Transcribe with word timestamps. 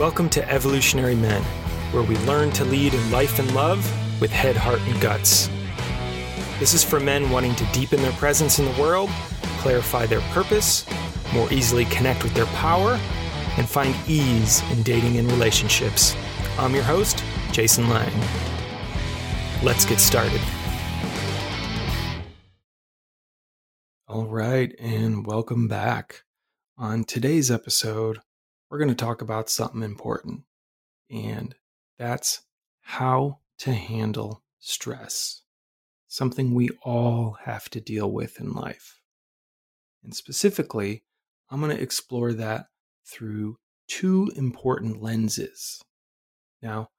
Welcome 0.00 0.30
to 0.30 0.50
Evolutionary 0.50 1.14
Men, 1.14 1.42
where 1.92 2.02
we 2.02 2.16
learn 2.20 2.52
to 2.52 2.64
lead 2.64 2.94
in 2.94 3.10
life 3.10 3.38
and 3.38 3.54
love 3.54 3.78
with 4.18 4.30
head, 4.30 4.56
heart, 4.56 4.80
and 4.86 4.98
guts. 4.98 5.50
This 6.58 6.72
is 6.72 6.82
for 6.82 6.98
men 6.98 7.28
wanting 7.28 7.54
to 7.56 7.66
deepen 7.66 8.00
their 8.00 8.12
presence 8.12 8.58
in 8.58 8.64
the 8.64 8.80
world, 8.80 9.10
clarify 9.58 10.06
their 10.06 10.22
purpose, 10.32 10.86
more 11.34 11.52
easily 11.52 11.84
connect 11.84 12.22
with 12.22 12.32
their 12.32 12.46
power, 12.46 12.98
and 13.58 13.68
find 13.68 13.94
ease 14.08 14.62
in 14.72 14.82
dating 14.84 15.18
and 15.18 15.30
relationships. 15.30 16.16
I'm 16.58 16.74
your 16.74 16.82
host, 16.82 17.22
Jason 17.52 17.90
Lang. 17.90 18.10
Let's 19.62 19.84
get 19.84 20.00
started. 20.00 20.40
All 24.08 24.24
right, 24.24 24.74
and 24.78 25.26
welcome 25.26 25.68
back. 25.68 26.22
On 26.78 27.04
today's 27.04 27.50
episode, 27.50 28.20
we're 28.70 28.78
going 28.78 28.88
to 28.88 28.94
talk 28.94 29.20
about 29.20 29.50
something 29.50 29.82
important, 29.82 30.42
and 31.10 31.54
that's 31.98 32.42
how 32.82 33.40
to 33.58 33.72
handle 33.72 34.42
stress, 34.60 35.42
something 36.06 36.54
we 36.54 36.70
all 36.82 37.36
have 37.42 37.68
to 37.70 37.80
deal 37.80 38.10
with 38.10 38.40
in 38.40 38.52
life. 38.52 39.00
And 40.04 40.14
specifically, 40.14 41.02
I'm 41.50 41.60
going 41.60 41.76
to 41.76 41.82
explore 41.82 42.32
that 42.32 42.66
through 43.04 43.58
two 43.88 44.30
important 44.36 45.02
lenses. 45.02 45.82
Now, 46.62 46.90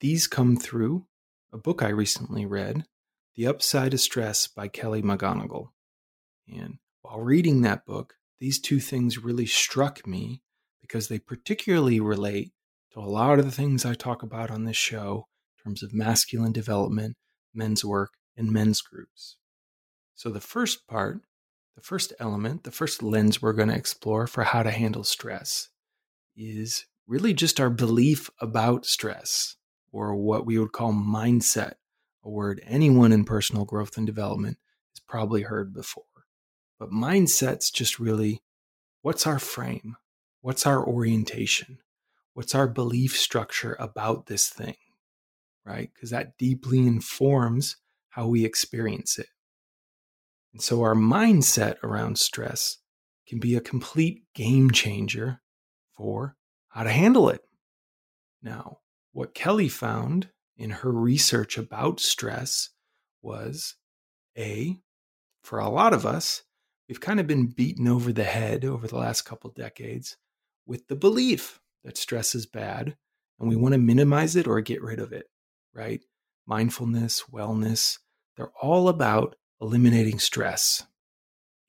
these 0.00 0.26
come 0.26 0.56
through 0.56 1.06
a 1.52 1.56
book 1.56 1.82
I 1.82 1.88
recently 1.88 2.44
read, 2.44 2.84
The 3.34 3.46
Upside 3.46 3.94
of 3.94 4.00
Stress 4.00 4.46
by 4.46 4.68
Kelly 4.68 5.02
McGonigal. 5.02 5.68
And 6.52 6.78
while 7.00 7.20
reading 7.20 7.62
that 7.62 7.86
book, 7.86 8.16
these 8.40 8.60
two 8.60 8.80
things 8.80 9.18
really 9.18 9.46
struck 9.46 10.06
me 10.06 10.42
because 10.86 11.08
they 11.08 11.18
particularly 11.18 11.98
relate 11.98 12.52
to 12.92 13.00
a 13.00 13.08
lot 13.08 13.38
of 13.38 13.46
the 13.46 13.50
things 13.50 13.86
I 13.86 13.94
talk 13.94 14.22
about 14.22 14.50
on 14.50 14.64
this 14.64 14.76
show 14.76 15.28
in 15.56 15.64
terms 15.64 15.82
of 15.82 15.94
masculine 15.94 16.52
development, 16.52 17.16
men's 17.54 17.82
work, 17.82 18.12
and 18.36 18.52
men's 18.52 18.82
groups. 18.82 19.38
So, 20.14 20.28
the 20.28 20.42
first 20.42 20.86
part, 20.86 21.22
the 21.74 21.80
first 21.80 22.12
element, 22.20 22.64
the 22.64 22.70
first 22.70 23.02
lens 23.02 23.40
we're 23.40 23.54
going 23.54 23.70
to 23.70 23.74
explore 23.74 24.26
for 24.26 24.44
how 24.44 24.62
to 24.62 24.70
handle 24.70 25.04
stress 25.04 25.70
is 26.36 26.84
really 27.06 27.32
just 27.32 27.58
our 27.58 27.70
belief 27.70 28.28
about 28.38 28.84
stress, 28.84 29.56
or 29.90 30.14
what 30.14 30.44
we 30.44 30.58
would 30.58 30.72
call 30.72 30.92
mindset, 30.92 31.76
a 32.22 32.28
word 32.28 32.60
anyone 32.66 33.10
in 33.10 33.24
personal 33.24 33.64
growth 33.64 33.96
and 33.96 34.06
development 34.06 34.58
has 34.92 35.00
probably 35.00 35.42
heard 35.42 35.72
before. 35.72 36.04
But 36.78 36.90
mindset's 36.90 37.70
just 37.70 37.98
really 37.98 38.42
what's 39.00 39.26
our 39.26 39.38
frame? 39.38 39.96
What's 40.44 40.66
our 40.66 40.86
orientation? 40.86 41.78
What's 42.34 42.54
our 42.54 42.68
belief 42.68 43.16
structure 43.16 43.78
about 43.78 44.26
this 44.26 44.50
thing? 44.50 44.74
Right? 45.64 45.88
Because 45.94 46.10
that 46.10 46.36
deeply 46.36 46.80
informs 46.80 47.78
how 48.10 48.26
we 48.26 48.44
experience 48.44 49.18
it. 49.18 49.28
And 50.52 50.60
so 50.60 50.82
our 50.82 50.94
mindset 50.94 51.82
around 51.82 52.18
stress 52.18 52.76
can 53.26 53.38
be 53.38 53.56
a 53.56 53.60
complete 53.62 54.24
game 54.34 54.70
changer 54.70 55.40
for 55.96 56.36
how 56.68 56.82
to 56.82 56.90
handle 56.90 57.30
it. 57.30 57.40
Now, 58.42 58.80
what 59.12 59.32
Kelly 59.34 59.70
found 59.70 60.28
in 60.58 60.68
her 60.68 60.92
research 60.92 61.56
about 61.56 62.00
stress 62.00 62.68
was 63.22 63.76
A, 64.36 64.76
for 65.42 65.58
a 65.58 65.70
lot 65.70 65.94
of 65.94 66.04
us, 66.04 66.42
we've 66.86 67.00
kind 67.00 67.18
of 67.18 67.26
been 67.26 67.46
beaten 67.46 67.88
over 67.88 68.12
the 68.12 68.24
head 68.24 68.66
over 68.66 68.86
the 68.86 68.98
last 68.98 69.22
couple 69.22 69.48
decades 69.48 70.18
with 70.66 70.88
the 70.88 70.96
belief 70.96 71.60
that 71.84 71.96
stress 71.96 72.34
is 72.34 72.46
bad 72.46 72.96
and 73.38 73.48
we 73.48 73.56
want 73.56 73.72
to 73.72 73.78
minimize 73.78 74.36
it 74.36 74.46
or 74.46 74.60
get 74.60 74.82
rid 74.82 74.98
of 74.98 75.12
it, 75.12 75.26
right? 75.74 76.02
Mindfulness, 76.46 77.24
wellness, 77.32 77.98
they're 78.36 78.52
all 78.60 78.88
about 78.88 79.36
eliminating 79.60 80.18
stress. 80.18 80.84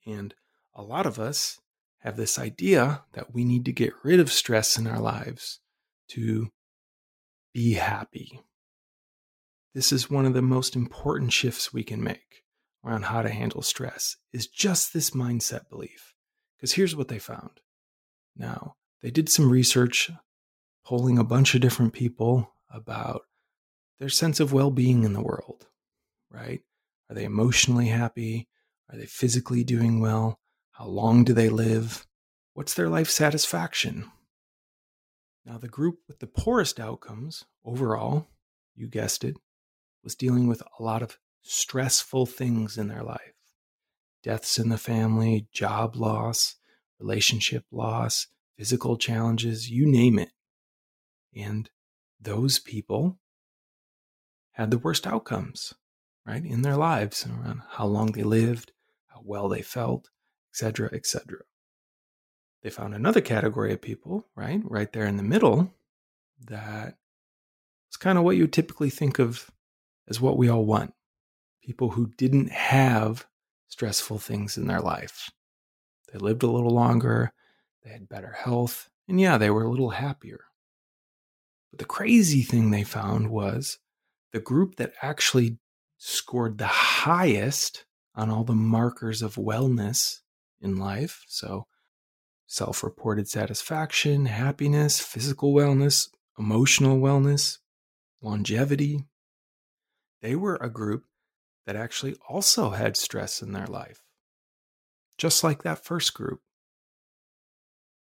And 0.06 0.34
a 0.74 0.82
lot 0.82 1.06
of 1.06 1.18
us 1.18 1.58
have 2.00 2.16
this 2.16 2.38
idea 2.38 3.02
that 3.12 3.34
we 3.34 3.44
need 3.44 3.64
to 3.64 3.72
get 3.72 3.92
rid 4.02 4.20
of 4.20 4.32
stress 4.32 4.76
in 4.78 4.86
our 4.86 5.00
lives 5.00 5.60
to 6.08 6.50
be 7.52 7.74
happy. 7.74 8.40
This 9.74 9.92
is 9.92 10.10
one 10.10 10.24
of 10.24 10.34
the 10.34 10.42
most 10.42 10.76
important 10.76 11.32
shifts 11.32 11.72
we 11.72 11.82
can 11.82 12.02
make 12.02 12.44
around 12.84 13.06
how 13.06 13.22
to 13.22 13.28
handle 13.28 13.62
stress 13.62 14.16
is 14.32 14.46
just 14.46 14.92
this 14.92 15.10
mindset 15.10 15.68
belief. 15.68 16.14
Because 16.56 16.72
here's 16.72 16.94
what 16.94 17.08
they 17.08 17.18
found. 17.18 17.60
Now, 18.36 18.76
they 19.06 19.12
did 19.12 19.28
some 19.28 19.48
research 19.48 20.10
polling 20.84 21.16
a 21.16 21.22
bunch 21.22 21.54
of 21.54 21.60
different 21.60 21.92
people 21.92 22.52
about 22.68 23.22
their 24.00 24.08
sense 24.08 24.40
of 24.40 24.52
well-being 24.52 25.04
in 25.04 25.12
the 25.12 25.22
world, 25.22 25.68
right? 26.28 26.62
Are 27.08 27.14
they 27.14 27.22
emotionally 27.22 27.86
happy? 27.86 28.48
Are 28.90 28.98
they 28.98 29.06
physically 29.06 29.62
doing 29.62 30.00
well? 30.00 30.40
How 30.72 30.86
long 30.86 31.22
do 31.22 31.34
they 31.34 31.48
live? 31.48 32.04
What's 32.54 32.74
their 32.74 32.88
life 32.88 33.08
satisfaction? 33.08 34.10
Now, 35.44 35.56
the 35.56 35.68
group 35.68 36.00
with 36.08 36.18
the 36.18 36.26
poorest 36.26 36.80
outcomes 36.80 37.44
overall, 37.64 38.26
you 38.74 38.88
guessed 38.88 39.22
it, 39.22 39.36
was 40.02 40.16
dealing 40.16 40.48
with 40.48 40.64
a 40.80 40.82
lot 40.82 41.04
of 41.04 41.16
stressful 41.42 42.26
things 42.26 42.76
in 42.76 42.88
their 42.88 43.04
life 43.04 43.34
deaths 44.24 44.58
in 44.58 44.68
the 44.68 44.78
family, 44.78 45.46
job 45.52 45.94
loss, 45.94 46.56
relationship 46.98 47.64
loss, 47.70 48.26
physical 48.56 48.96
challenges, 48.96 49.70
you 49.70 49.86
name 49.86 50.18
it. 50.18 50.30
And 51.34 51.68
those 52.20 52.58
people 52.58 53.18
had 54.52 54.70
the 54.70 54.78
worst 54.78 55.06
outcomes, 55.06 55.74
right, 56.26 56.44
in 56.44 56.62
their 56.62 56.76
lives 56.76 57.26
around 57.26 57.62
how 57.72 57.86
long 57.86 58.12
they 58.12 58.22
lived, 58.22 58.72
how 59.08 59.20
well 59.24 59.48
they 59.48 59.62
felt, 59.62 60.08
etc., 60.52 60.90
etc. 60.92 61.40
They 62.62 62.70
found 62.70 62.94
another 62.94 63.20
category 63.20 63.72
of 63.72 63.82
people, 63.82 64.26
right, 64.34 64.60
right 64.64 64.92
there 64.92 65.06
in 65.06 65.18
the 65.18 65.22
middle, 65.22 65.74
that 66.46 66.96
was 67.88 67.96
kind 67.98 68.18
of 68.18 68.24
what 68.24 68.36
you 68.36 68.46
typically 68.46 68.90
think 68.90 69.18
of 69.18 69.50
as 70.08 70.20
what 70.20 70.36
we 70.36 70.48
all 70.48 70.64
want 70.64 70.94
people 71.66 71.90
who 71.90 72.12
didn't 72.16 72.50
have 72.52 73.26
stressful 73.66 74.18
things 74.18 74.56
in 74.56 74.68
their 74.68 74.80
life. 74.80 75.30
They 76.12 76.18
lived 76.18 76.44
a 76.44 76.50
little 76.50 76.70
longer, 76.70 77.32
they 77.86 77.92
had 77.92 78.08
better 78.08 78.32
health, 78.32 78.90
and 79.06 79.20
yeah, 79.20 79.38
they 79.38 79.48
were 79.48 79.62
a 79.62 79.70
little 79.70 79.90
happier. 79.90 80.40
But 81.70 81.78
the 81.78 81.84
crazy 81.84 82.42
thing 82.42 82.70
they 82.72 82.82
found 82.82 83.30
was 83.30 83.78
the 84.32 84.40
group 84.40 84.74
that 84.76 84.92
actually 85.00 85.58
scored 85.96 86.58
the 86.58 86.66
highest 86.66 87.84
on 88.16 88.28
all 88.28 88.42
the 88.42 88.56
markers 88.56 89.22
of 89.22 89.36
wellness 89.36 90.18
in 90.60 90.76
life. 90.76 91.22
So, 91.28 91.68
self 92.48 92.82
reported 92.82 93.28
satisfaction, 93.28 94.26
happiness, 94.26 94.98
physical 94.98 95.54
wellness, 95.54 96.08
emotional 96.36 96.98
wellness, 96.98 97.58
longevity. 98.20 99.04
They 100.22 100.34
were 100.34 100.58
a 100.60 100.68
group 100.68 101.04
that 101.66 101.76
actually 101.76 102.16
also 102.28 102.70
had 102.70 102.96
stress 102.96 103.42
in 103.42 103.52
their 103.52 103.68
life, 103.68 104.02
just 105.18 105.44
like 105.44 105.62
that 105.62 105.84
first 105.84 106.12
group. 106.12 106.40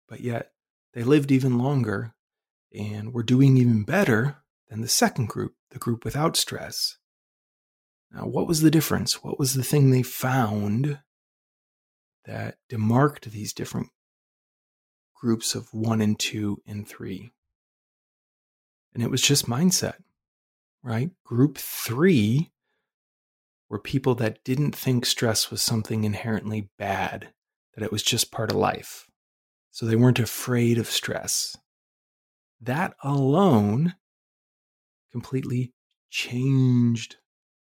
But 0.07 0.21
yet, 0.21 0.51
they 0.93 1.03
lived 1.03 1.31
even 1.31 1.57
longer 1.57 2.13
and 2.73 3.13
were 3.13 3.23
doing 3.23 3.57
even 3.57 3.83
better 3.83 4.43
than 4.69 4.81
the 4.81 4.87
second 4.87 5.29
group, 5.29 5.55
the 5.69 5.79
group 5.79 6.03
without 6.03 6.35
stress. 6.35 6.97
Now, 8.11 8.27
what 8.27 8.47
was 8.47 8.61
the 8.61 8.71
difference? 8.71 9.23
What 9.23 9.39
was 9.39 9.53
the 9.53 9.63
thing 9.63 9.89
they 9.89 10.03
found 10.03 10.99
that 12.25 12.57
demarked 12.69 13.25
these 13.25 13.53
different 13.53 13.89
groups 15.15 15.55
of 15.55 15.73
one 15.73 16.01
and 16.01 16.19
two 16.19 16.61
and 16.67 16.87
three? 16.87 17.31
And 18.93 19.01
it 19.01 19.09
was 19.09 19.21
just 19.21 19.47
mindset, 19.47 19.95
right? 20.83 21.09
Group 21.23 21.57
three 21.57 22.51
were 23.69 23.79
people 23.79 24.13
that 24.15 24.43
didn't 24.43 24.75
think 24.75 25.05
stress 25.05 25.49
was 25.49 25.63
something 25.63 26.03
inherently 26.03 26.69
bad, 26.77 27.33
that 27.73 27.83
it 27.83 27.91
was 27.91 28.03
just 28.03 28.31
part 28.31 28.51
of 28.51 28.57
life. 28.57 29.07
So 29.73 29.87
they 29.87 29.95
weren't 29.95 30.19
afraid 30.19 30.77
of 30.77 30.85
stress. 30.85 31.57
That 32.61 32.93
alone 33.03 33.95
completely 35.11 35.73
changed 36.11 37.15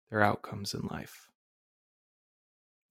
their 0.10 0.22
outcomes 0.22 0.74
in 0.74 0.81
life. 0.81 1.30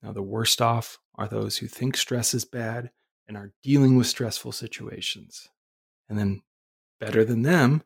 Now, 0.03 0.13
the 0.13 0.23
worst 0.23 0.63
off 0.63 0.99
are 1.17 1.29
those 1.29 1.59
who 1.59 1.67
think 1.67 1.99
stress 1.99 2.33
is 2.33 2.47
bad 2.47 2.93
and 3.29 3.37
are 3.37 3.53
dealing 3.63 3.97
with 3.97 4.07
stressful 4.07 4.53
situations. 4.53 5.49
And 6.09 6.19
then, 6.19 6.41
better 6.99 7.23
than 7.23 7.43
them, 7.43 7.83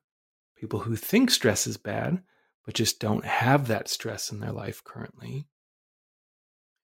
people 0.57 0.79
who 0.79 0.95
think 0.95 1.33
stress 1.33 1.67
is 1.67 1.77
bad 1.77 2.23
but 2.65 2.77
just 2.77 3.01
don't 3.01 3.25
have 3.25 3.67
that 3.67 3.89
stress 3.89 4.31
in 4.31 4.39
their 4.39 4.53
life 4.53 4.85
currently. 4.85 5.49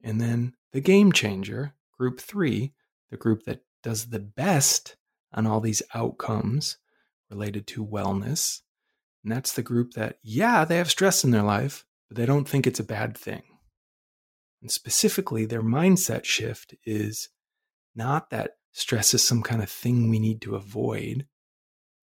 And 0.03 0.21
then 0.21 0.55
the 0.73 0.81
game 0.81 1.13
changer, 1.13 1.75
group 1.97 2.21
three, 2.21 2.73
the 3.13 3.17
group 3.17 3.45
that 3.45 3.63
does 3.83 4.07
the 4.07 4.21
best 4.21 4.97
on 5.33 5.47
all 5.47 5.61
these 5.61 5.83
outcomes, 5.95 6.77
related 7.31 7.67
to 7.69 7.87
wellness. 7.87 8.61
And 9.23 9.33
that's 9.33 9.53
the 9.53 9.63
group 9.63 9.93
that, 9.93 10.19
yeah, 10.23 10.65
they 10.65 10.77
have 10.79 10.91
stress 10.91 11.23
in 11.23 11.31
their 11.31 11.43
life, 11.43 11.85
but 12.09 12.17
they 12.17 12.27
don't 12.27 12.49
think 12.49 12.67
it's 12.67 12.81
a 12.81 12.85
bad 12.85 13.17
thing. 13.17 13.43
And 14.61 14.71
specifically, 14.71 15.47
their 15.47 15.63
mindset 15.63 16.25
shift 16.25 16.75
is 16.85 17.29
not 17.95 18.31
that 18.31 18.53
stress 18.73 19.15
is 19.15 19.27
some 19.27 19.43
kind 19.43 19.63
of 19.63 19.71
thing 19.71 20.11
we 20.11 20.19
need 20.19 20.41
to 20.43 20.57
avoid, 20.57 21.27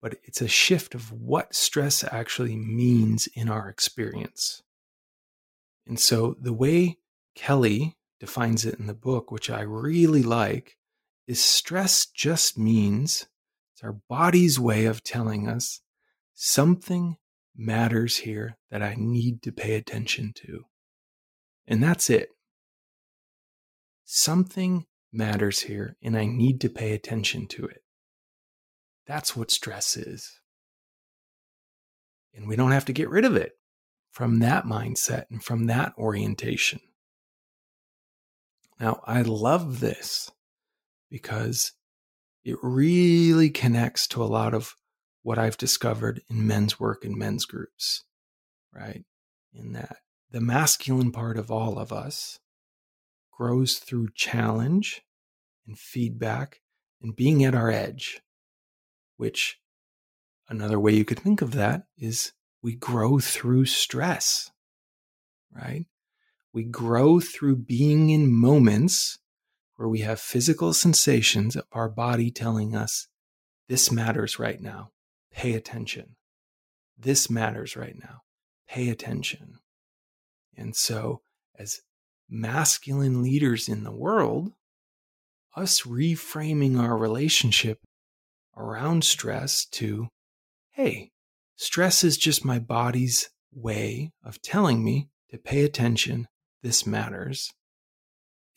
but 0.00 0.16
it's 0.24 0.40
a 0.40 0.48
shift 0.48 0.94
of 0.94 1.12
what 1.12 1.54
stress 1.54 2.02
actually 2.04 2.56
means 2.56 3.28
in 3.34 3.48
our 3.48 3.68
experience. 3.68 4.62
And 5.86 6.00
so 6.00 6.36
the 6.40 6.52
way 6.52 6.98
Kelly 7.34 7.96
defines 8.18 8.64
it 8.64 8.78
in 8.78 8.86
the 8.86 8.94
book, 8.94 9.30
which 9.30 9.50
I 9.50 9.60
really 9.60 10.22
like, 10.22 10.77
is 11.28 11.44
stress 11.44 12.06
just 12.06 12.58
means 12.58 13.26
it's 13.74 13.84
our 13.84 14.00
body's 14.08 14.58
way 14.58 14.86
of 14.86 15.04
telling 15.04 15.46
us 15.46 15.82
something 16.34 17.16
matters 17.54 18.16
here 18.16 18.56
that 18.70 18.82
I 18.82 18.94
need 18.96 19.42
to 19.42 19.52
pay 19.52 19.74
attention 19.74 20.32
to. 20.36 20.64
And 21.66 21.82
that's 21.82 22.08
it. 22.08 22.30
Something 24.04 24.86
matters 25.12 25.60
here 25.60 25.96
and 26.02 26.16
I 26.16 26.24
need 26.24 26.62
to 26.62 26.70
pay 26.70 26.92
attention 26.92 27.46
to 27.48 27.66
it. 27.66 27.82
That's 29.06 29.36
what 29.36 29.50
stress 29.50 29.96
is. 29.96 30.40
And 32.34 32.48
we 32.48 32.56
don't 32.56 32.72
have 32.72 32.86
to 32.86 32.92
get 32.92 33.10
rid 33.10 33.26
of 33.26 33.36
it 33.36 33.52
from 34.12 34.38
that 34.38 34.64
mindset 34.64 35.24
and 35.30 35.42
from 35.44 35.66
that 35.66 35.92
orientation. 35.98 36.80
Now, 38.80 39.02
I 39.04 39.22
love 39.22 39.80
this 39.80 40.30
because 41.10 41.72
it 42.44 42.56
really 42.62 43.50
connects 43.50 44.06
to 44.08 44.22
a 44.22 44.26
lot 44.26 44.54
of 44.54 44.74
what 45.22 45.38
I've 45.38 45.56
discovered 45.56 46.22
in 46.30 46.46
men's 46.46 46.80
work 46.80 47.04
and 47.04 47.16
men's 47.16 47.44
groups, 47.44 48.04
right? 48.74 49.04
In 49.52 49.72
that 49.72 49.98
the 50.30 50.40
masculine 50.40 51.12
part 51.12 51.38
of 51.38 51.50
all 51.50 51.78
of 51.78 51.92
us 51.92 52.38
grows 53.32 53.78
through 53.78 54.08
challenge 54.14 55.02
and 55.66 55.78
feedback 55.78 56.60
and 57.02 57.14
being 57.14 57.44
at 57.44 57.54
our 57.54 57.70
edge, 57.70 58.20
which 59.16 59.58
another 60.48 60.80
way 60.80 60.92
you 60.92 61.04
could 61.04 61.20
think 61.20 61.42
of 61.42 61.52
that 61.52 61.84
is 61.96 62.32
we 62.62 62.74
grow 62.74 63.18
through 63.18 63.66
stress, 63.66 64.50
right? 65.52 65.86
We 66.52 66.64
grow 66.64 67.20
through 67.20 67.56
being 67.56 68.10
in 68.10 68.32
moments 68.32 69.18
where 69.78 69.88
we 69.88 70.00
have 70.00 70.18
physical 70.18 70.72
sensations 70.72 71.54
of 71.54 71.62
our 71.70 71.88
body 71.88 72.32
telling 72.32 72.74
us, 72.74 73.06
this 73.68 73.92
matters 73.92 74.36
right 74.36 74.60
now. 74.60 74.90
Pay 75.32 75.54
attention. 75.54 76.16
This 76.98 77.30
matters 77.30 77.76
right 77.76 77.94
now. 77.96 78.22
Pay 78.68 78.88
attention. 78.88 79.60
And 80.56 80.74
so, 80.74 81.20
as 81.56 81.82
masculine 82.28 83.22
leaders 83.22 83.68
in 83.68 83.84
the 83.84 83.92
world, 83.92 84.50
us 85.54 85.82
reframing 85.82 86.76
our 86.76 86.98
relationship 86.98 87.78
around 88.56 89.04
stress 89.04 89.64
to, 89.66 90.08
hey, 90.72 91.12
stress 91.54 92.02
is 92.02 92.18
just 92.18 92.44
my 92.44 92.58
body's 92.58 93.30
way 93.54 94.10
of 94.24 94.42
telling 94.42 94.84
me 94.84 95.08
to 95.30 95.38
pay 95.38 95.62
attention, 95.62 96.26
this 96.64 96.84
matters, 96.84 97.52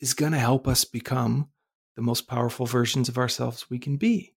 is 0.02 0.14
going 0.14 0.32
to 0.32 0.38
help 0.38 0.66
us 0.66 0.84
become 0.84 1.48
the 1.94 2.02
most 2.02 2.26
powerful 2.26 2.66
versions 2.66 3.08
of 3.08 3.16
ourselves 3.16 3.70
we 3.70 3.78
can 3.78 3.96
be. 3.96 4.34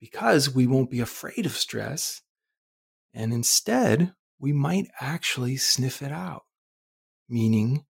Because 0.00 0.54
we 0.54 0.66
won't 0.66 0.90
be 0.90 1.00
afraid 1.00 1.44
of 1.44 1.56
stress, 1.56 2.22
and 3.12 3.32
instead, 3.32 4.14
we 4.38 4.52
might 4.52 4.86
actually 5.00 5.56
sniff 5.56 6.02
it 6.02 6.12
out. 6.12 6.44
Meaning, 7.28 7.84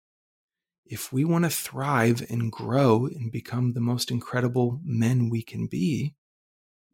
if 0.87 1.13
we 1.13 1.25
want 1.25 1.45
to 1.45 1.51
thrive 1.51 2.25
and 2.31 2.51
grow 2.51 3.07
and 3.07 3.31
become 3.31 3.73
the 3.73 3.81
most 3.81 4.11
incredible 4.11 4.81
men 4.83 5.29
we 5.29 5.43
can 5.43 5.67
be, 5.67 6.15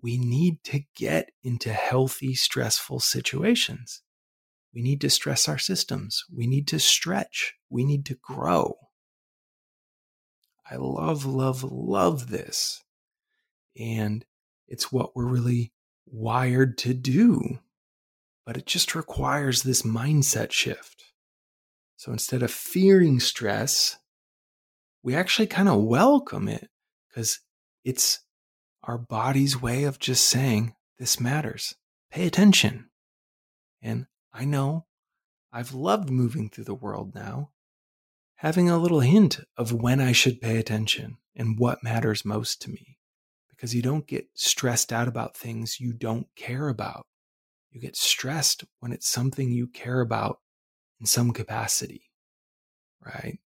we 0.03 0.19
need 0.19 0.65
to 0.65 0.81
get 0.97 1.31
into 1.45 1.73
healthy, 1.73 2.35
stressful 2.35 3.01
situations. 3.01 4.03
We 4.75 4.83
need 4.83 5.01
to 5.03 5.11
stress 5.11 5.49
our 5.49 5.59
systems. 5.59 6.25
We 6.35 6.47
need 6.47 6.67
to 6.69 6.81
stretch. 6.81 7.55
We 7.69 7.85
need 7.85 8.07
to 8.07 8.15
grow. 8.15 8.77
I 10.71 10.77
love, 10.77 11.25
love, 11.25 11.65
love 11.65 12.31
this. 12.31 12.83
And 13.79 14.25
it's 14.69 14.93
what 14.93 15.17
we're 15.17 15.27
really 15.27 15.73
wired 16.07 16.79
to 16.79 16.95
do. 16.95 17.59
But 18.47 18.57
it 18.57 18.67
just 18.67 18.95
requires 18.95 19.63
this 19.63 19.83
mindset 19.83 20.53
shift. 20.53 21.05
So 21.97 22.13
instead 22.13 22.43
of 22.43 22.51
fearing 22.51 23.21
stress, 23.21 23.99
we 25.03 25.15
actually 25.15 25.47
kind 25.49 25.69
of 25.69 25.83
welcome 25.83 26.49
it 26.49 26.71
because 27.09 27.41
it's 27.85 28.21
our 28.83 28.97
body's 28.97 29.61
way 29.61 29.85
of 29.85 29.99
just 29.99 30.27
saying, 30.27 30.75
this 30.99 31.21
matters. 31.21 31.75
Pay 32.11 32.27
attention. 32.27 32.91
And 33.83 34.07
I 34.33 34.45
know 34.45 34.87
I've 35.53 35.75
loved 35.75 36.11
moving 36.11 36.49
through 36.49 36.65
the 36.65 36.75
world 36.75 37.15
now, 37.15 37.51
having 38.41 38.71
a 38.71 38.79
little 38.79 39.01
hint 39.01 39.39
of 39.59 39.71
when 39.71 40.01
I 40.01 40.13
should 40.13 40.41
pay 40.41 40.57
attention 40.57 41.19
and 41.37 41.59
what 41.59 41.85
matters 41.85 42.25
most 42.25 42.63
to 42.63 42.71
me. 42.71 42.97
Because 43.51 43.75
you 43.75 43.83
don't 43.83 44.07
get 44.07 44.29
stressed 44.33 44.95
out 44.95 45.07
about 45.07 45.37
things 45.37 45.79
you 45.79 45.93
don't 45.93 46.27
care 46.37 46.71
about. 46.71 47.05
You 47.71 47.83
get 47.83 47.97
stressed 47.97 48.65
when 48.79 48.93
it's 48.93 49.07
something 49.07 49.53
you 49.53 49.67
care 49.67 50.01
about 50.01 50.39
in 50.99 51.05
some 51.05 51.33
capacity, 51.33 52.05
right? 53.05 53.41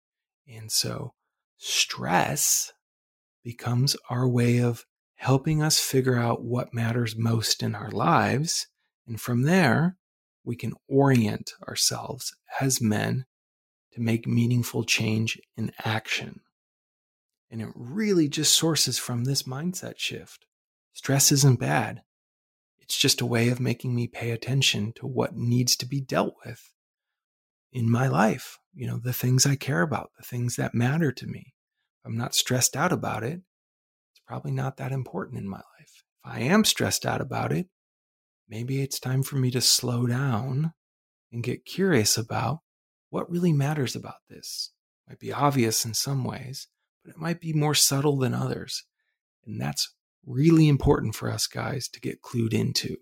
And 0.45 0.69
so 0.69 1.13
stress 1.55 2.73
becomes 3.45 3.95
our 4.09 4.27
way 4.27 4.57
of 4.57 4.85
helping 5.15 5.63
us 5.63 5.79
figure 5.79 6.17
out 6.17 6.43
what 6.43 6.73
matters 6.73 7.15
most 7.15 7.63
in 7.63 7.75
our 7.75 7.91
lives. 7.91 8.67
And 9.07 9.21
from 9.21 9.43
there, 9.43 9.95
we 10.43 10.57
can 10.57 10.73
orient 10.89 11.53
ourselves 11.65 12.35
as 12.59 12.81
men 12.81 13.25
to 13.93 14.01
make 14.01 14.27
meaningful 14.27 14.83
change 14.83 15.39
in 15.57 15.71
action. 15.83 16.41
And 17.49 17.61
it 17.61 17.69
really 17.75 18.29
just 18.29 18.53
sources 18.53 18.97
from 18.97 19.23
this 19.25 19.43
mindset 19.43 19.97
shift. 19.97 20.45
Stress 20.93 21.31
isn't 21.31 21.59
bad. 21.59 22.01
It's 22.79 22.97
just 22.97 23.21
a 23.21 23.25
way 23.25 23.49
of 23.49 23.59
making 23.59 23.93
me 23.95 24.07
pay 24.07 24.31
attention 24.31 24.93
to 24.97 25.07
what 25.07 25.35
needs 25.35 25.75
to 25.77 25.85
be 25.85 26.01
dealt 26.01 26.35
with 26.45 26.71
in 27.71 27.89
my 27.89 28.07
life, 28.07 28.57
you 28.73 28.87
know, 28.87 28.99
the 29.01 29.13
things 29.13 29.45
I 29.45 29.55
care 29.55 29.81
about, 29.81 30.11
the 30.17 30.25
things 30.25 30.55
that 30.55 30.73
matter 30.73 31.11
to 31.11 31.27
me. 31.27 31.53
If 31.99 32.07
I'm 32.09 32.17
not 32.17 32.35
stressed 32.35 32.75
out 32.75 32.91
about 32.91 33.23
it, 33.23 33.41
it's 34.11 34.21
probably 34.25 34.51
not 34.51 34.77
that 34.77 34.91
important 34.91 35.39
in 35.39 35.47
my 35.47 35.57
life. 35.57 36.03
If 36.25 36.31
I 36.31 36.41
am 36.41 36.65
stressed 36.65 37.05
out 37.05 37.21
about 37.21 37.51
it, 37.51 37.67
maybe 38.49 38.81
it's 38.81 38.99
time 38.99 39.23
for 39.23 39.37
me 39.37 39.51
to 39.51 39.61
slow 39.61 40.05
down 40.07 40.73
and 41.31 41.43
get 41.43 41.65
curious 41.65 42.17
about 42.17 42.59
what 43.11 43.29
really 43.29 43.53
matters 43.53 43.95
about 43.95 44.27
this. 44.29 44.71
Might 45.07 45.19
be 45.19 45.31
obvious 45.31 45.85
in 45.85 45.93
some 45.93 46.23
ways, 46.23 46.67
but 47.03 47.11
it 47.11 47.19
might 47.19 47.39
be 47.39 47.53
more 47.53 47.75
subtle 47.75 48.17
than 48.17 48.33
others. 48.33 48.85
And 49.45 49.61
that's 49.61 49.93
really 50.25 50.67
important 50.67 51.13
for 51.13 51.29
us 51.29 51.45
guys 51.45 51.87
to 51.89 51.99
get 51.99 52.21
clued 52.21 52.53
into. 52.53 52.95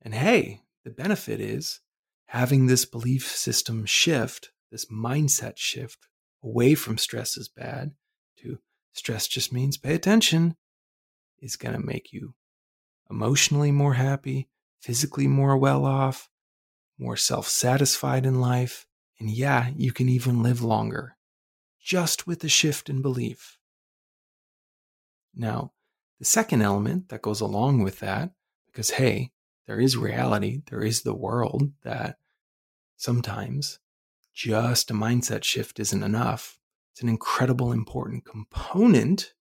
And 0.00 0.14
hey, 0.14 0.62
the 0.84 0.90
benefit 0.90 1.40
is 1.40 1.80
having 2.26 2.66
this 2.66 2.84
belief 2.84 3.26
system 3.26 3.84
shift, 3.84 4.50
this 4.70 4.86
mindset 4.86 5.56
shift 5.56 6.06
away 6.42 6.74
from 6.74 6.96
stress 6.96 7.36
is 7.36 7.48
bad 7.48 7.92
to 8.38 8.58
stress 8.92 9.26
just 9.26 9.52
means 9.52 9.76
pay 9.76 9.94
attention 9.94 10.56
is 11.40 11.56
going 11.56 11.74
to 11.74 11.84
make 11.84 12.12
you 12.12 12.34
emotionally 13.10 13.72
more 13.72 13.94
happy, 13.94 14.48
physically 14.80 15.26
more 15.26 15.56
well 15.56 15.84
off, 15.84 16.30
more 17.00 17.16
self 17.16 17.48
satisfied 17.48 18.26
in 18.26 18.40
life, 18.40 18.86
and 19.18 19.30
yeah, 19.30 19.70
you 19.76 19.92
can 19.92 20.08
even 20.08 20.42
live 20.42 20.62
longer 20.62 21.16
just 21.80 22.26
with 22.26 22.44
a 22.44 22.48
shift 22.48 22.90
in 22.90 23.00
belief. 23.00 23.58
Now, 25.34 25.72
the 26.18 26.24
second 26.26 26.62
element 26.62 27.08
that 27.08 27.22
goes 27.22 27.40
along 27.40 27.82
with 27.82 28.00
that, 28.00 28.32
because 28.66 28.90
hey, 28.90 29.32
there 29.66 29.80
is 29.80 29.96
reality, 29.96 30.62
there 30.70 30.82
is 30.82 31.02
the 31.02 31.14
world 31.14 31.72
that 31.82 32.18
sometimes 32.96 33.78
just 34.34 34.90
a 34.90 34.94
mindset 34.94 35.44
shift 35.44 35.80
isn't 35.80 36.02
enough. 36.02 36.58
It's 36.92 37.02
an 37.02 37.08
incredible 37.08 37.72
important 37.72 38.24
component, 38.24 39.32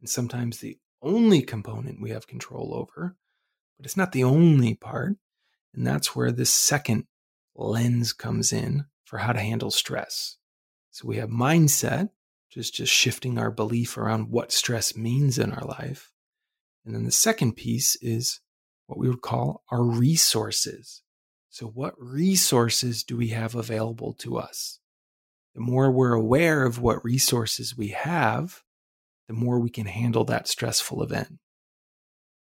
and 0.00 0.08
sometimes 0.08 0.58
the 0.58 0.78
only 1.02 1.42
component 1.42 2.00
we 2.00 2.10
have 2.10 2.26
control 2.26 2.72
over, 2.74 3.16
but 3.76 3.84
it's 3.84 3.96
not 3.96 4.12
the 4.12 4.24
only 4.24 4.74
part. 4.74 5.16
And 5.74 5.86
that's 5.86 6.14
where 6.14 6.32
this 6.32 6.52
second 6.52 7.06
lens 7.54 8.12
comes 8.12 8.52
in 8.52 8.86
for 9.04 9.18
how 9.18 9.32
to 9.32 9.40
handle 9.40 9.70
stress. 9.70 10.36
So 10.90 11.08
we 11.08 11.16
have 11.16 11.30
mindset, 11.30 12.10
which 12.48 12.56
is 12.56 12.70
just 12.70 12.92
shifting 12.92 13.38
our 13.38 13.50
belief 13.50 13.96
around 13.96 14.30
what 14.30 14.52
stress 14.52 14.96
means 14.96 15.38
in 15.38 15.52
our 15.52 15.64
life. 15.64 16.12
And 16.84 16.94
then 16.94 17.04
the 17.04 17.10
second 17.10 17.52
piece 17.56 17.96
is 18.02 18.40
what 18.86 18.98
we 18.98 19.08
would 19.08 19.22
call 19.22 19.62
our 19.70 19.82
resources. 19.82 21.02
So, 21.48 21.66
what 21.66 21.94
resources 21.98 23.04
do 23.04 23.16
we 23.16 23.28
have 23.28 23.54
available 23.54 24.14
to 24.14 24.38
us? 24.38 24.80
The 25.54 25.60
more 25.60 25.90
we're 25.90 26.14
aware 26.14 26.64
of 26.64 26.80
what 26.80 27.04
resources 27.04 27.76
we 27.76 27.88
have, 27.88 28.62
the 29.28 29.34
more 29.34 29.60
we 29.60 29.70
can 29.70 29.86
handle 29.86 30.24
that 30.24 30.48
stressful 30.48 31.02
event. 31.02 31.38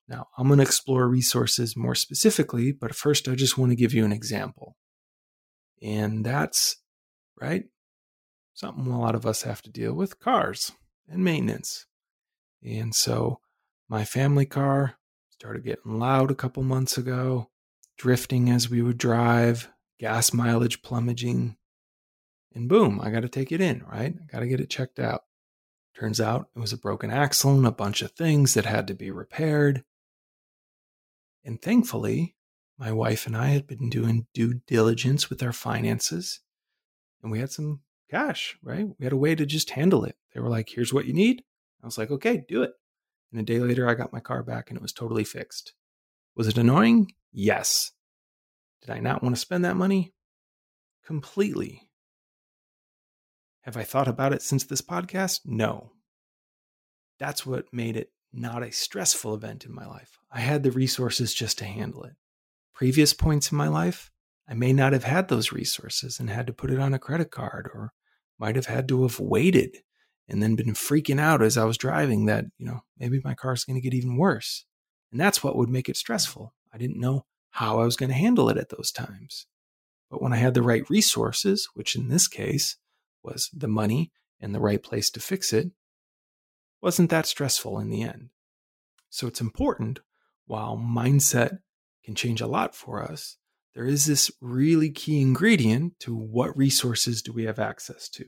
Now, 0.09 0.29
I'm 0.38 0.47
going 0.47 0.59
to 0.59 0.65
explore 0.65 1.07
resources 1.07 1.77
more 1.77 1.95
specifically, 1.95 2.73
but 2.73 2.95
first, 2.95 3.29
I 3.29 3.35
just 3.35 3.59
want 3.59 3.73
to 3.73 3.77
give 3.77 3.93
you 3.93 4.05
an 4.05 4.12
example. 4.12 4.77
And 5.83 6.25
that's, 6.25 6.77
right, 7.41 7.65
something 8.55 8.87
a 8.87 8.99
lot 8.99 9.15
of 9.15 9.27
us 9.27 9.43
have 9.43 9.61
to 9.62 9.71
deal 9.71 9.93
with 9.93 10.19
cars 10.19 10.73
and 11.09 11.23
maintenance. 11.23 11.87
And 12.65 12.95
so, 12.95 13.41
my 13.88 14.05
family 14.05 14.47
car 14.47 14.95
started 15.31 15.65
getting 15.65 15.99
loud 15.99 16.31
a 16.31 16.35
couple 16.35 16.62
months 16.62 16.97
ago, 16.97 17.50
drifting 17.99 18.50
as 18.50 18.71
we 18.71 18.81
would 18.81 18.99
drive, 18.99 19.71
gas 20.00 20.33
mileage 20.33 20.83
plummeting. 20.83 21.57
And 22.55 22.69
boom, 22.69 23.00
I 23.03 23.11
got 23.11 23.21
to 23.21 23.29
take 23.29 23.53
it 23.53 23.61
in, 23.61 23.85
right? 23.85 24.15
I 24.21 24.33
got 24.33 24.41
to 24.41 24.49
get 24.49 24.61
it 24.61 24.71
checked 24.71 24.99
out. 24.99 25.23
Turns 25.95 26.21
out 26.21 26.49
it 26.57 26.61
was 26.61 26.73
a 26.73 26.79
broken 26.79 27.11
axle 27.11 27.53
and 27.53 27.67
a 27.67 27.73
bunch 27.73 28.03
of 28.03 28.12
things 28.12 28.55
that 28.55 28.65
had 28.65 28.87
to 28.87 28.95
be 28.95 29.11
repaired. 29.11 29.85
And 31.49 31.62
thankfully, 31.62 32.37
my 32.78 32.93
wife 32.93 33.26
and 33.26 33.35
I 33.35 33.47
had 33.47 33.67
been 33.67 33.88
doing 33.88 34.26
due 34.35 34.61
diligence 34.67 35.31
with 35.31 35.43
our 35.43 35.55
finances 35.55 36.40
and 37.23 37.33
we 37.33 37.38
had 37.38 37.50
some 37.50 37.81
cash, 38.11 38.59
right? 38.62 38.87
We 38.99 39.07
had 39.07 39.14
a 39.14 39.17
way 39.17 39.35
to 39.35 39.47
just 39.47 39.71
handle 39.71 40.05
it. 40.05 40.17
They 40.35 40.40
were 40.40 40.50
like, 40.50 40.69
here's 40.69 40.93
what 40.93 41.07
you 41.07 41.14
need. 41.14 41.43
I 41.83 41.87
was 41.87 41.97
like, 41.97 42.11
okay, 42.11 42.45
do 42.47 42.62
it. 42.64 42.73
And 43.33 43.40
a 43.40 43.45
day 43.45 43.61
later, 43.61 43.88
I 43.88 43.95
got 43.95 44.12
my 44.12 44.21
car 44.21 44.43
back 44.43 44.69
and 44.69 44.76
it 44.76 44.83
was 44.83 44.93
totally 44.93 45.25
fixed. 45.25 45.73
Was 46.37 46.49
it 46.49 46.59
annoying? 46.59 47.12
Yes. 47.33 47.93
Did 48.83 48.90
I 48.90 48.99
not 48.99 49.23
want 49.23 49.35
to 49.35 49.40
spend 49.40 49.64
that 49.64 49.75
money? 49.75 50.12
Completely. 51.07 51.88
Have 53.62 53.78
I 53.78 53.85
thought 53.85 54.07
about 54.07 54.35
it 54.35 54.43
since 54.43 54.64
this 54.64 54.83
podcast? 54.83 55.40
No. 55.47 55.93
That's 57.19 57.47
what 57.47 57.73
made 57.73 57.97
it 57.97 58.11
not 58.32 58.62
a 58.62 58.73
stressful 58.73 59.35
event 59.35 59.64
in 59.64 59.75
my 59.75 59.87
life. 59.87 60.18
I 60.30 60.40
had 60.40 60.62
the 60.62 60.70
resources 60.70 61.35
just 61.35 61.58
to 61.58 61.64
handle 61.64 62.04
it. 62.04 62.14
Previous 62.75 63.12
points 63.12 63.50
in 63.50 63.58
my 63.58 63.68
life, 63.68 64.11
I 64.49 64.54
may 64.54 64.73
not 64.73 64.92
have 64.92 65.04
had 65.04 65.28
those 65.28 65.52
resources 65.52 66.18
and 66.20 66.30
had 66.30 66.47
to 66.47 66.52
put 66.52 66.70
it 66.70 66.78
on 66.78 66.94
a 66.94 66.99
credit 66.99 67.30
card 67.30 67.68
or 67.73 67.92
might 68.38 68.56
have 68.56 68.66
had 68.66 68.88
to 68.88 69.02
have 69.02 69.18
waited 69.18 69.78
and 70.28 70.42
then 70.42 70.54
been 70.54 70.75
freaking 70.75 71.20
out 71.20 71.42
as 71.42 71.56
I 71.56 71.64
was 71.64 71.78
driving 71.78 72.26
that, 72.26 72.44
you 72.58 72.66
know, 72.66 72.80
maybe 72.99 73.20
my 73.25 73.35
car's 73.35 73.64
going 73.64 73.76
to 73.76 73.82
get 73.82 73.94
even 73.94 74.16
worse. 74.16 74.64
And 75.11 75.20
that's 75.20 75.42
what 75.42 75.56
would 75.56 75.70
make 75.70 75.88
it 75.88 75.97
stressful. 75.97 76.54
I 76.73 76.78
didn't 76.78 77.00
know 77.00 77.25
how 77.50 77.80
I 77.80 77.85
was 77.85 77.97
going 77.97 78.11
to 78.11 78.14
handle 78.14 78.49
it 78.50 78.58
at 78.58 78.68
those 78.68 78.92
times. 78.92 79.47
But 80.11 80.23
when 80.23 80.32
I 80.32 80.37
had 80.37 80.54
the 80.54 80.62
right 80.62 80.88
resources, 80.88 81.68
which 81.75 81.97
in 81.97 82.08
this 82.08 82.28
case 82.28 82.76
was 83.23 83.50
the 83.54 83.68
money 83.68 84.12
and 84.40 84.54
the 84.54 84.61
right 84.61 84.82
place 84.82 85.11
to 85.11 85.20
fix 85.20 85.52
it, 85.52 85.70
wasn't 86.80 87.11
that 87.11 87.26
stressful 87.26 87.78
in 87.78 87.90
the 87.90 88.02
end. 88.02 88.30
So 89.11 89.26
it's 89.26 89.40
important, 89.40 90.00
while 90.47 90.76
mindset 90.76 91.58
can 92.04 92.14
change 92.14 92.40
a 92.40 92.47
lot 92.47 92.75
for 92.75 93.02
us, 93.02 93.37
there 93.75 93.85
is 93.85 94.06
this 94.06 94.30
really 94.40 94.90
key 94.90 95.20
ingredient 95.20 96.00
to 96.00 96.14
what 96.14 96.56
resources 96.56 97.23
do 97.23 97.32
we 97.32 97.44
have 97.44 97.58
access 97.58 98.08
to. 98.11 98.25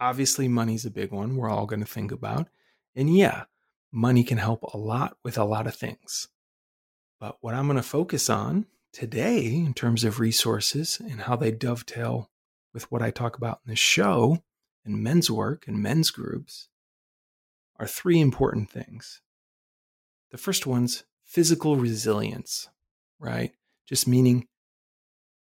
Obviously, 0.00 0.48
money's 0.48 0.86
a 0.86 0.90
big 0.90 1.12
one 1.12 1.36
we're 1.36 1.50
all 1.50 1.66
going 1.66 1.80
to 1.80 1.86
think 1.86 2.10
about. 2.10 2.48
And 2.96 3.14
yeah, 3.14 3.44
money 3.92 4.24
can 4.24 4.38
help 4.38 4.62
a 4.62 4.78
lot 4.78 5.16
with 5.22 5.36
a 5.36 5.44
lot 5.44 5.66
of 5.66 5.74
things. 5.74 6.28
But 7.20 7.36
what 7.40 7.54
I'm 7.54 7.66
going 7.66 7.76
to 7.76 7.82
focus 7.82 8.30
on 8.30 8.66
today 8.92 9.44
in 9.54 9.74
terms 9.74 10.04
of 10.04 10.18
resources 10.18 10.98
and 11.00 11.20
how 11.20 11.36
they 11.36 11.50
dovetail 11.50 12.30
with 12.72 12.90
what 12.90 13.02
I 13.02 13.10
talk 13.10 13.36
about 13.36 13.60
in 13.64 13.70
this 13.70 13.78
show 13.78 14.38
and 14.84 15.02
men's 15.02 15.30
work 15.30 15.68
and 15.68 15.82
men's 15.82 16.10
groups 16.10 16.69
are 17.80 17.86
three 17.86 18.20
important 18.20 18.70
things. 18.70 19.22
The 20.30 20.38
first 20.38 20.66
one's 20.66 21.04
physical 21.24 21.76
resilience, 21.76 22.68
right? 23.18 23.52
Just 23.86 24.06
meaning 24.06 24.46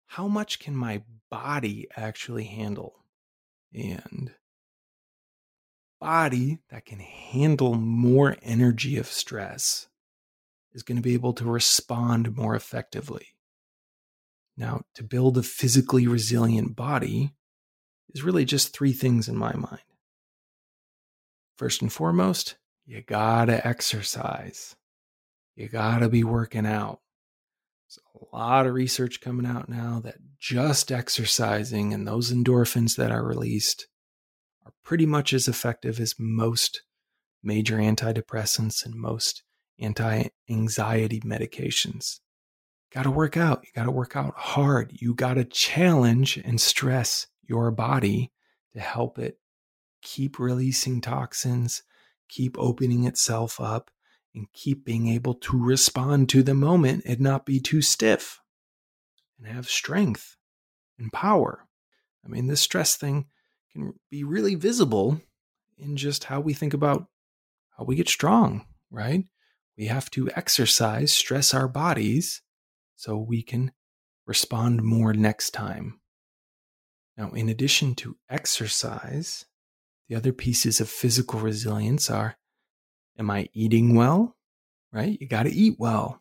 how 0.06 0.28
much 0.28 0.60
can 0.60 0.76
my 0.76 1.02
body 1.28 1.88
actually 1.96 2.44
handle? 2.44 3.04
And 3.74 4.32
body 6.00 6.60
that 6.70 6.86
can 6.86 7.00
handle 7.00 7.74
more 7.74 8.36
energy 8.42 8.96
of 8.96 9.06
stress 9.06 9.88
is 10.72 10.82
going 10.84 10.96
to 10.96 11.02
be 11.02 11.14
able 11.14 11.32
to 11.34 11.44
respond 11.44 12.36
more 12.36 12.54
effectively. 12.54 13.26
Now, 14.56 14.82
to 14.94 15.02
build 15.02 15.36
a 15.36 15.42
physically 15.42 16.06
resilient 16.06 16.76
body 16.76 17.32
is 18.14 18.22
really 18.22 18.44
just 18.44 18.72
three 18.72 18.92
things 18.92 19.28
in 19.28 19.36
my 19.36 19.54
mind. 19.54 19.80
First 21.60 21.82
and 21.82 21.92
foremost, 21.92 22.56
you 22.86 23.02
gotta 23.02 23.66
exercise. 23.66 24.76
You 25.54 25.68
gotta 25.68 26.08
be 26.08 26.24
working 26.24 26.64
out. 26.64 27.00
There's 27.84 27.98
a 28.14 28.34
lot 28.34 28.66
of 28.66 28.72
research 28.72 29.20
coming 29.20 29.44
out 29.44 29.68
now 29.68 30.00
that 30.02 30.14
just 30.38 30.90
exercising 30.90 31.92
and 31.92 32.08
those 32.08 32.32
endorphins 32.32 32.96
that 32.96 33.10
are 33.10 33.22
released 33.22 33.88
are 34.64 34.72
pretty 34.82 35.04
much 35.04 35.34
as 35.34 35.48
effective 35.48 36.00
as 36.00 36.14
most 36.18 36.82
major 37.42 37.76
antidepressants 37.76 38.82
and 38.86 38.94
most 38.94 39.42
anti 39.78 40.28
anxiety 40.48 41.20
medications. 41.20 42.20
Got 42.90 43.02
to 43.02 43.10
work 43.10 43.36
out. 43.36 43.66
You 43.66 43.72
got 43.74 43.84
to 43.84 43.90
work 43.90 44.16
out 44.16 44.32
hard. 44.34 44.92
You 44.94 45.14
got 45.14 45.34
to 45.34 45.44
challenge 45.44 46.38
and 46.38 46.58
stress 46.58 47.26
your 47.42 47.70
body 47.70 48.32
to 48.72 48.80
help 48.80 49.18
it 49.18 49.39
keep 50.02 50.38
releasing 50.38 51.00
toxins, 51.00 51.82
keep 52.28 52.56
opening 52.58 53.04
itself 53.04 53.60
up, 53.60 53.90
and 54.34 54.52
keep 54.52 54.84
being 54.84 55.08
able 55.08 55.34
to 55.34 55.62
respond 55.62 56.28
to 56.28 56.42
the 56.42 56.54
moment 56.54 57.02
and 57.04 57.20
not 57.20 57.44
be 57.44 57.60
too 57.60 57.82
stiff 57.82 58.40
and 59.38 59.46
have 59.52 59.68
strength 59.68 60.36
and 60.98 61.12
power. 61.12 61.66
I 62.24 62.28
mean, 62.28 62.46
this 62.46 62.60
stress 62.60 62.96
thing 62.96 63.26
can 63.72 63.94
be 64.10 64.24
really 64.24 64.54
visible 64.54 65.20
in 65.78 65.96
just 65.96 66.24
how 66.24 66.40
we 66.40 66.54
think 66.54 66.74
about 66.74 67.06
how 67.76 67.84
we 67.84 67.96
get 67.96 68.08
strong, 68.08 68.66
right? 68.90 69.24
We 69.76 69.86
have 69.86 70.10
to 70.10 70.30
exercise, 70.36 71.12
stress 71.12 71.54
our 71.54 71.68
bodies 71.68 72.42
so 72.96 73.16
we 73.16 73.42
can 73.42 73.72
respond 74.26 74.82
more 74.82 75.14
next 75.14 75.50
time. 75.52 76.00
Now, 77.16 77.30
in 77.30 77.48
addition 77.48 77.94
to 77.96 78.16
exercise, 78.28 79.46
the 80.10 80.16
other 80.16 80.32
pieces 80.32 80.80
of 80.80 80.88
physical 80.90 81.38
resilience 81.38 82.10
are 82.10 82.36
Am 83.16 83.30
I 83.30 83.48
eating 83.52 83.94
well? 83.94 84.36
Right? 84.92 85.16
You 85.20 85.28
got 85.28 85.44
to 85.44 85.52
eat 85.52 85.76
well. 85.78 86.20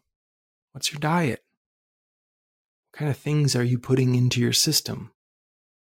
What's 0.74 0.92
your 0.92 1.00
diet? 1.00 1.44
What 2.92 3.00
kind 3.00 3.10
of 3.10 3.18
things 3.18 3.56
are 3.56 3.64
you 3.64 3.80
putting 3.80 4.14
into 4.14 4.42
your 4.42 4.54
system? 4.54 5.12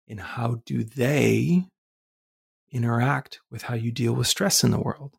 And 0.09 0.19
how 0.19 0.61
do 0.65 0.83
they 0.83 1.67
interact 2.69 3.39
with 3.49 3.63
how 3.63 3.75
you 3.75 3.91
deal 3.91 4.13
with 4.13 4.27
stress 4.27 4.61
in 4.63 4.71
the 4.71 4.79
world? 4.79 5.13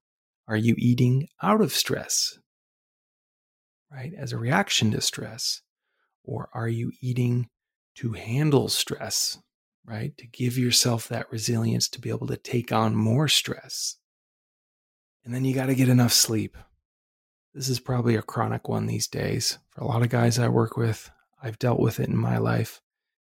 Are 0.46 0.56
you 0.56 0.74
eating 0.76 1.28
out 1.42 1.62
of 1.62 1.72
stress? 1.72 2.38
Right? 3.90 4.12
As 4.18 4.32
a 4.32 4.38
reaction 4.38 4.90
to 4.90 5.00
stress? 5.00 5.62
Or 6.24 6.50
are 6.52 6.68
you 6.68 6.92
eating 7.00 7.48
to 7.96 8.12
handle 8.12 8.68
stress? 8.68 9.38
Right? 9.86 10.16
To 10.18 10.26
give 10.26 10.58
yourself 10.58 11.08
that 11.08 11.30
resilience 11.30 11.88
to 11.90 12.00
be 12.00 12.10
able 12.10 12.26
to 12.26 12.36
take 12.36 12.72
on 12.72 12.96
more 12.96 13.28
stress. 13.28 13.96
And 15.24 15.32
then 15.32 15.44
you 15.44 15.54
got 15.54 15.66
to 15.66 15.74
get 15.76 15.88
enough 15.88 16.12
sleep. 16.12 16.56
This 17.54 17.68
is 17.68 17.80
probably 17.80 18.16
a 18.16 18.22
chronic 18.22 18.68
one 18.68 18.86
these 18.86 19.06
days. 19.06 19.58
For 19.70 19.82
a 19.82 19.86
lot 19.86 20.02
of 20.02 20.08
guys 20.08 20.38
I 20.38 20.48
work 20.48 20.76
with, 20.76 21.10
I've 21.40 21.58
dealt 21.58 21.78
with 21.78 22.00
it 22.00 22.08
in 22.08 22.16
my 22.16 22.38
life. 22.38 22.80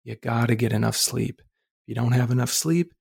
You 0.03 0.15
got 0.15 0.47
to 0.47 0.55
get 0.55 0.71
enough 0.71 0.95
sleep. 0.95 1.41
If 1.41 1.89
you 1.89 1.95
don't 1.95 2.13
have 2.13 2.31
enough 2.31 2.51
sleep, 2.51 2.93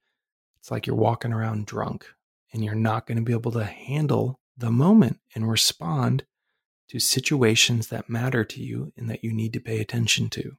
it's 0.59 0.71
like 0.71 0.87
you're 0.87 0.97
walking 0.97 1.33
around 1.33 1.67
drunk 1.67 2.07
and 2.53 2.65
you're 2.65 2.75
not 2.75 3.07
going 3.07 3.19
to 3.19 3.25
be 3.25 3.33
able 3.33 3.53
to 3.53 3.65
handle 3.65 4.41
the 4.57 4.71
moment 4.71 5.21
and 5.35 5.49
respond 5.49 6.25
to 6.89 6.99
situations 6.99 7.89
that 7.89 8.11
matter 8.11 8.45
to 8.45 8.63
you 8.63 8.93
and 8.97 9.09
that 9.11 9.25
you 9.25 9.33
need 9.33 9.53
to 9.53 9.61
pay 9.61 9.81
attention 9.81 10.29
to. 10.31 10.57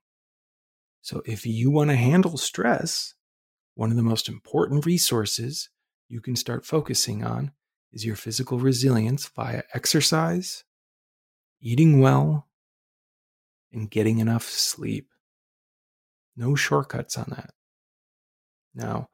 So, 1.05 1.21
if 1.23 1.45
you 1.45 1.69
want 1.69 1.91
to 1.91 1.95
handle 1.95 2.35
stress, 2.35 3.13
one 3.75 3.91
of 3.91 3.95
the 3.95 4.01
most 4.01 4.27
important 4.27 4.87
resources 4.87 5.69
you 6.07 6.19
can 6.19 6.35
start 6.35 6.65
focusing 6.65 7.23
on 7.23 7.51
is 7.93 8.03
your 8.03 8.15
physical 8.15 8.57
resilience 8.57 9.27
via 9.27 9.61
exercise, 9.75 10.63
eating 11.61 11.99
well, 11.99 12.47
and 13.71 13.87
getting 13.91 14.17
enough 14.17 14.45
sleep. 14.45 15.09
No 16.35 16.55
shortcuts 16.55 17.19
on 17.19 17.27
that. 17.29 17.51
Now, 18.73 19.09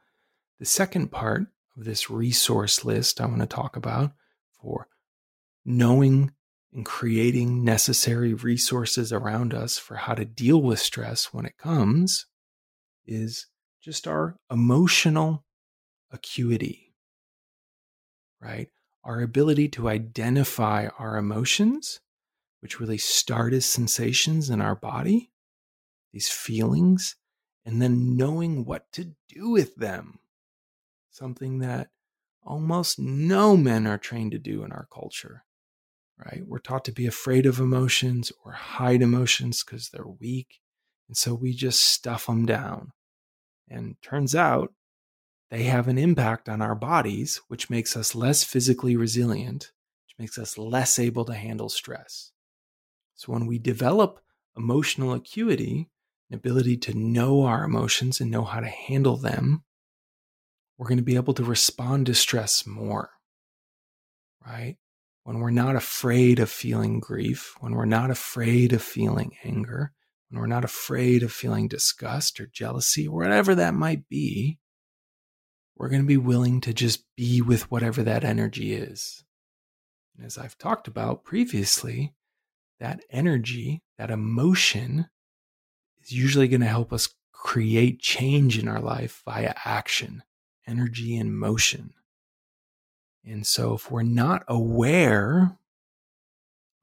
the 0.60 0.66
second 0.66 1.12
part 1.12 1.48
of 1.76 1.84
this 1.84 2.10
resource 2.10 2.86
list 2.86 3.20
I 3.20 3.26
want 3.26 3.42
to 3.42 3.48
talk 3.48 3.76
about 3.76 4.14
for 4.62 4.88
knowing 5.66 6.32
and 6.74 6.86
creating 6.86 7.64
necessary 7.64 8.34
resources 8.34 9.12
around 9.12 9.54
us 9.54 9.78
for 9.78 9.96
how 9.96 10.14
to 10.14 10.26
deal 10.26 10.62
with 10.62 10.80
stress 10.80 11.34
when 11.34 11.46
it 11.46 11.58
comes 11.58 12.28
is 13.06 13.48
just 13.82 14.08
our 14.08 14.38
emotional 14.50 15.44
acuity, 16.12 16.94
right? 18.40 18.70
Our 19.04 19.22
ability 19.22 19.70
to 19.70 19.90
identify 19.90 20.88
our 21.00 21.18
emotions, 21.18 22.00
which 22.62 22.80
really 22.80 23.00
start 23.00 23.54
as 23.54 23.66
sensations 23.66 24.50
in 24.50 24.62
our 24.62 24.76
body, 24.76 25.32
these 26.14 26.30
feelings, 26.30 27.16
and 27.66 27.82
then 27.82 28.16
knowing 28.16 28.66
what 28.66 28.92
to 28.94 29.16
do 29.28 29.50
with 29.50 29.76
them. 29.76 30.20
Something 31.10 31.60
that 31.60 31.90
almost 32.44 33.00
no 33.00 33.58
men 33.58 33.86
are 33.88 33.98
trained 33.98 34.32
to 34.32 34.40
do 34.40 34.64
in 34.64 34.72
our 34.72 34.88
culture, 34.94 35.44
right? 36.26 36.44
We're 36.46 36.60
taught 36.60 36.86
to 36.86 36.92
be 36.92 37.08
afraid 37.08 37.46
of 37.46 37.60
emotions 37.60 38.32
or 38.44 38.52
hide 38.54 39.02
emotions 39.02 39.64
because 39.64 39.90
they're 39.90 40.08
weak. 40.08 40.60
And 41.08 41.18
so 41.18 41.34
we 41.34 41.54
just 41.54 41.84
stuff 41.84 42.26
them 42.26 42.46
down. 42.46 42.92
And 43.70 43.96
turns 44.02 44.36
out 44.36 44.74
they 45.50 45.64
have 45.64 45.88
an 45.88 45.98
impact 45.98 46.48
on 46.48 46.62
our 46.62 46.76
bodies, 46.76 47.42
which 47.48 47.70
makes 47.70 47.98
us 47.98 48.16
less 48.16 48.44
physically 48.44 48.96
resilient, 48.96 49.72
which 50.06 50.16
makes 50.20 50.38
us 50.38 50.58
less 50.58 51.00
able 51.00 51.26
to 51.26 51.34
handle 51.34 51.70
stress. 51.70 52.32
So 53.16 53.34
when 53.34 53.46
we 53.48 53.60
develop 53.60 54.20
emotional 54.56 55.14
acuity, 55.14 55.90
an 56.30 56.36
ability 56.36 56.78
to 56.78 56.94
know 56.94 57.44
our 57.44 57.64
emotions 57.64 58.22
and 58.22 58.32
know 58.32 58.44
how 58.44 58.60
to 58.60 58.68
handle 58.68 59.18
them, 59.18 59.64
we're 60.78 60.88
going 60.88 60.98
to 60.98 61.04
be 61.04 61.16
able 61.16 61.34
to 61.36 61.44
respond 61.44 62.06
to 62.08 62.16
stress 62.16 62.66
more, 62.66 63.12
right? 64.46 64.78
When 65.24 65.40
we're 65.40 65.52
not 65.52 65.76
afraid 65.76 66.40
of 66.40 66.50
feeling 66.50 67.00
grief, 67.00 67.56
when 67.60 67.74
we're 67.74 67.86
not 67.86 68.10
afraid 68.10 68.74
of 68.74 68.82
feeling 68.82 69.36
anger, 69.44 69.94
when 70.30 70.40
we're 70.40 70.48
not 70.48 70.66
afraid 70.66 71.22
of 71.22 71.32
feeling 71.32 71.68
disgust 71.68 72.40
or 72.40 72.48
jealousy, 72.48 73.08
whatever 73.08 73.54
that 73.56 73.74
might 73.74 74.10
be, 74.10 74.58
we're 75.76 75.90
going 75.90 76.02
to 76.02 76.08
be 76.08 76.18
willing 76.18 76.62
to 76.62 76.74
just 76.74 77.04
be 77.16 77.42
with 77.42 77.70
whatever 77.70 78.04
that 78.04 78.24
energy 78.24 78.74
is. 78.74 79.24
And 80.16 80.26
as 80.26 80.38
I've 80.38 80.58
talked 80.58 80.88
about 80.88 81.24
previously, 81.24 82.16
that 82.80 83.02
energy, 83.12 83.84
that 83.98 84.10
emotion, 84.12 85.08
is 86.04 86.12
usually 86.12 86.48
going 86.48 86.62
to 86.62 86.68
help 86.68 86.92
us 86.92 87.10
create 87.32 88.00
change 88.00 88.58
in 88.58 88.68
our 88.68 88.80
life 88.80 89.22
via 89.26 89.54
action, 89.66 90.24
energy, 90.68 91.16
and 91.16 91.38
motion. 91.38 91.94
And 93.26 93.46
so, 93.46 93.76
if 93.76 93.92
we're 93.92 94.04
not 94.04 94.44
aware 94.48 95.58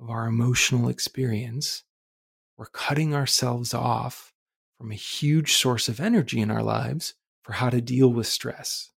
of 0.00 0.08
our 0.08 0.26
emotional 0.26 0.88
experience, 0.88 1.82
we're 2.56 2.66
cutting 2.66 3.14
ourselves 3.14 3.74
off 3.74 4.32
from 4.76 4.92
a 4.92 4.96
huge 4.96 5.54
source 5.54 5.88
of 5.88 6.00
energy 6.00 6.40
in 6.40 6.50
our 6.50 6.62
lives 6.62 7.14
for 7.42 7.54
how 7.54 7.70
to 7.70 7.80
deal 7.80 8.08
with 8.08 8.26
stress. 8.26 8.90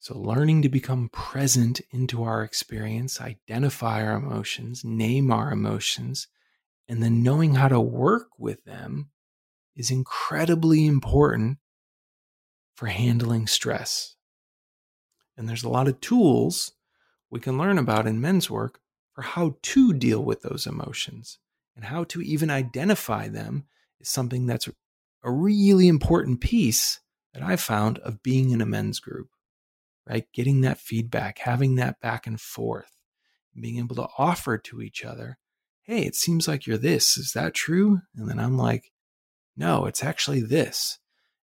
So, 0.00 0.18
learning 0.18 0.62
to 0.62 0.68
become 0.68 1.08
present 1.08 1.80
into 1.90 2.24
our 2.24 2.42
experience, 2.42 3.20
identify 3.20 4.04
our 4.04 4.16
emotions, 4.16 4.84
name 4.84 5.30
our 5.30 5.52
emotions, 5.52 6.28
and 6.88 7.02
then 7.02 7.22
knowing 7.22 7.54
how 7.54 7.68
to 7.68 7.80
work 7.80 8.28
with 8.38 8.64
them 8.64 9.10
is 9.76 9.90
incredibly 9.90 10.86
important 10.86 11.58
for 12.74 12.86
handling 12.86 13.46
stress. 13.46 14.15
And 15.36 15.48
there's 15.48 15.64
a 15.64 15.68
lot 15.68 15.88
of 15.88 16.00
tools 16.00 16.72
we 17.30 17.40
can 17.40 17.58
learn 17.58 17.78
about 17.78 18.06
in 18.06 18.20
men's 18.20 18.50
work 18.50 18.80
for 19.12 19.22
how 19.22 19.56
to 19.62 19.92
deal 19.92 20.22
with 20.22 20.42
those 20.42 20.66
emotions 20.66 21.38
and 21.74 21.84
how 21.84 22.04
to 22.04 22.22
even 22.22 22.50
identify 22.50 23.28
them 23.28 23.64
is 24.00 24.08
something 24.08 24.46
that's 24.46 24.68
a 25.24 25.30
really 25.30 25.88
important 25.88 26.40
piece 26.40 27.00
that 27.34 27.42
I 27.42 27.56
found 27.56 27.98
of 27.98 28.22
being 28.22 28.50
in 28.50 28.60
a 28.60 28.66
men's 28.66 29.00
group, 29.00 29.28
right? 30.08 30.26
Getting 30.32 30.62
that 30.62 30.78
feedback, 30.78 31.38
having 31.38 31.76
that 31.76 32.00
back 32.00 32.26
and 32.26 32.40
forth, 32.40 32.92
being 33.58 33.78
able 33.78 33.96
to 33.96 34.08
offer 34.18 34.56
to 34.58 34.80
each 34.80 35.04
other, 35.04 35.38
hey, 35.82 36.02
it 36.02 36.14
seems 36.14 36.46
like 36.46 36.66
you're 36.66 36.78
this. 36.78 37.16
Is 37.16 37.32
that 37.32 37.54
true? 37.54 38.00
And 38.16 38.28
then 38.28 38.38
I'm 38.38 38.56
like, 38.56 38.92
no, 39.56 39.86
it's 39.86 40.04
actually 40.04 40.40
this. 40.40 40.98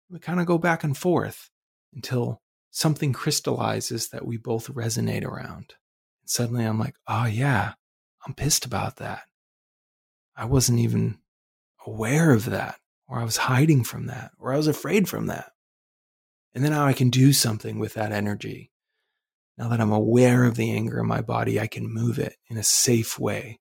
We 0.09 0.19
kind 0.19 0.39
of 0.39 0.45
go 0.45 0.57
back 0.57 0.83
and 0.83 0.95
forth 0.95 1.49
until 1.93 2.42
something 2.73 3.13
crystallizes 3.13 4.09
that 4.09 4.25
we 4.25 4.35
both 4.35 4.67
resonate 4.73 5.23
around. 5.23 5.75
And 6.21 6.29
suddenly 6.29 6.65
I'm 6.65 6.79
like, 6.79 6.95
oh, 7.07 7.25
yeah, 7.25 7.73
I'm 8.25 8.33
pissed 8.33 8.65
about 8.65 8.97
that. 8.97 9.21
I 10.35 10.45
wasn't 10.45 10.79
even 10.79 11.19
aware 11.85 12.31
of 12.31 12.45
that, 12.45 12.77
or 13.07 13.19
I 13.19 13.23
was 13.23 13.37
hiding 13.37 13.83
from 13.83 14.07
that, 14.07 14.31
or 14.39 14.51
I 14.51 14.57
was 14.57 14.65
afraid 14.67 15.07
from 15.07 15.27
that. 15.27 15.51
And 16.55 16.63
then 16.63 16.71
now 16.71 16.87
I 16.87 16.93
can 16.93 17.11
do 17.11 17.31
something 17.31 17.77
with 17.77 17.93
that 17.93 18.11
energy. 18.11 18.71
Now 19.55 19.69
that 19.69 19.79
I'm 19.79 19.91
aware 19.91 20.43
of 20.43 20.55
the 20.55 20.71
anger 20.71 20.99
in 20.99 21.07
my 21.07 21.21
body, 21.21 21.59
I 21.59 21.67
can 21.67 21.93
move 21.93 22.17
it 22.17 22.37
in 22.49 22.57
a 22.57 22.63
safe 22.63 23.19
way, 23.19 23.59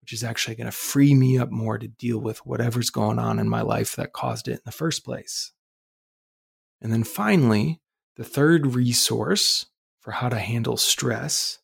which 0.00 0.12
is 0.12 0.24
actually 0.24 0.56
going 0.56 0.66
to 0.66 0.72
free 0.72 1.14
me 1.14 1.38
up 1.38 1.52
more 1.52 1.78
to 1.78 1.86
deal 1.86 2.18
with 2.18 2.44
whatever's 2.44 2.90
going 2.90 3.20
on 3.20 3.38
in 3.38 3.48
my 3.48 3.62
life 3.62 3.94
that 3.94 4.12
caused 4.12 4.48
it 4.48 4.54
in 4.54 4.60
the 4.64 4.72
first 4.72 5.04
place. 5.04 5.52
And 6.80 6.92
then 6.92 7.04
finally, 7.04 7.80
the 8.18 8.24
third 8.24 8.74
resource 8.74 9.66
for 10.00 10.10
how 10.10 10.28
to 10.28 10.38
handle 10.38 10.76
stress 10.76 11.60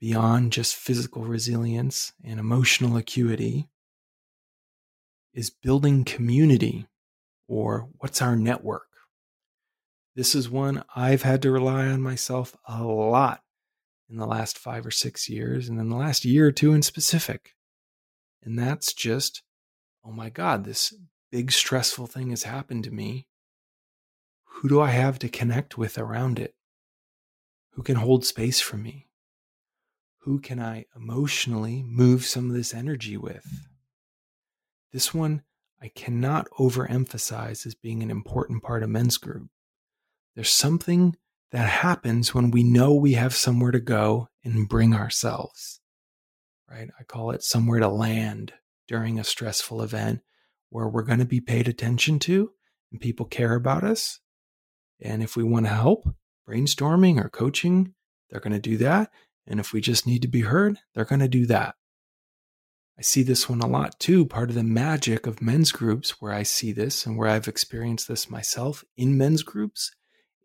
beyond 0.00 0.52
just 0.52 0.76
physical 0.76 1.24
resilience 1.24 2.12
and 2.22 2.38
emotional 2.38 2.96
acuity 2.96 3.68
is 5.34 5.50
building 5.50 6.04
community 6.04 6.86
or 7.48 7.88
what's 7.98 8.22
our 8.22 8.36
network. 8.36 8.86
This 10.14 10.36
is 10.36 10.48
one 10.48 10.84
I've 10.94 11.22
had 11.22 11.42
to 11.42 11.50
rely 11.50 11.86
on 11.86 12.00
myself 12.00 12.56
a 12.68 12.84
lot 12.84 13.42
in 14.08 14.18
the 14.18 14.26
last 14.26 14.56
five 14.56 14.86
or 14.86 14.92
six 14.92 15.28
years, 15.28 15.68
and 15.68 15.80
in 15.80 15.88
the 15.88 15.96
last 15.96 16.24
year 16.24 16.46
or 16.46 16.52
two 16.52 16.72
in 16.72 16.82
specific. 16.82 17.54
And 18.44 18.56
that's 18.56 18.92
just, 18.92 19.42
oh 20.04 20.12
my 20.12 20.30
God, 20.30 20.64
this 20.64 20.94
big 21.32 21.50
stressful 21.50 22.06
thing 22.06 22.30
has 22.30 22.44
happened 22.44 22.84
to 22.84 22.92
me. 22.92 23.26
Who 24.54 24.68
do 24.68 24.80
I 24.80 24.90
have 24.90 25.18
to 25.18 25.28
connect 25.28 25.76
with 25.76 25.98
around 25.98 26.38
it? 26.38 26.54
Who 27.72 27.82
can 27.82 27.96
hold 27.96 28.24
space 28.24 28.60
for 28.60 28.76
me? 28.76 29.08
Who 30.20 30.38
can 30.38 30.60
I 30.60 30.86
emotionally 30.96 31.82
move 31.82 32.24
some 32.24 32.48
of 32.48 32.56
this 32.56 32.72
energy 32.72 33.16
with? 33.16 33.44
This 34.92 35.12
one 35.12 35.42
I 35.82 35.88
cannot 35.88 36.48
overemphasize 36.58 37.66
as 37.66 37.74
being 37.74 38.02
an 38.02 38.10
important 38.10 38.62
part 38.62 38.82
of 38.82 38.88
men's 38.88 39.18
group. 39.18 39.48
There's 40.34 40.50
something 40.50 41.16
that 41.50 41.68
happens 41.68 42.32
when 42.32 42.50
we 42.50 42.62
know 42.62 42.94
we 42.94 43.14
have 43.14 43.34
somewhere 43.34 43.72
to 43.72 43.80
go 43.80 44.28
and 44.44 44.68
bring 44.68 44.94
ourselves, 44.94 45.80
right? 46.70 46.88
I 46.98 47.02
call 47.02 47.32
it 47.32 47.42
somewhere 47.42 47.80
to 47.80 47.88
land 47.88 48.54
during 48.88 49.18
a 49.18 49.24
stressful 49.24 49.82
event 49.82 50.20
where 50.70 50.88
we're 50.88 51.02
going 51.02 51.18
to 51.18 51.24
be 51.24 51.40
paid 51.40 51.68
attention 51.68 52.18
to 52.20 52.52
and 52.90 53.00
people 53.00 53.26
care 53.26 53.54
about 53.54 53.84
us 53.84 54.20
and 55.00 55.22
if 55.22 55.36
we 55.36 55.42
want 55.42 55.66
to 55.66 55.72
help, 55.72 56.08
brainstorming 56.48 57.22
or 57.22 57.28
coaching, 57.28 57.94
they're 58.30 58.40
going 58.40 58.52
to 58.52 58.58
do 58.58 58.76
that. 58.78 59.10
And 59.46 59.60
if 59.60 59.72
we 59.72 59.80
just 59.80 60.06
need 60.06 60.22
to 60.22 60.28
be 60.28 60.42
heard, 60.42 60.78
they're 60.94 61.04
going 61.04 61.20
to 61.20 61.28
do 61.28 61.46
that. 61.46 61.74
I 62.98 63.02
see 63.02 63.22
this 63.22 63.48
one 63.48 63.60
a 63.60 63.66
lot 63.66 63.98
too. 63.98 64.24
Part 64.24 64.50
of 64.50 64.54
the 64.54 64.62
magic 64.62 65.26
of 65.26 65.42
men's 65.42 65.72
groups, 65.72 66.20
where 66.20 66.32
I 66.32 66.44
see 66.44 66.72
this 66.72 67.06
and 67.06 67.18
where 67.18 67.28
I've 67.28 67.48
experienced 67.48 68.06
this 68.06 68.30
myself 68.30 68.84
in 68.96 69.18
men's 69.18 69.42
groups 69.42 69.90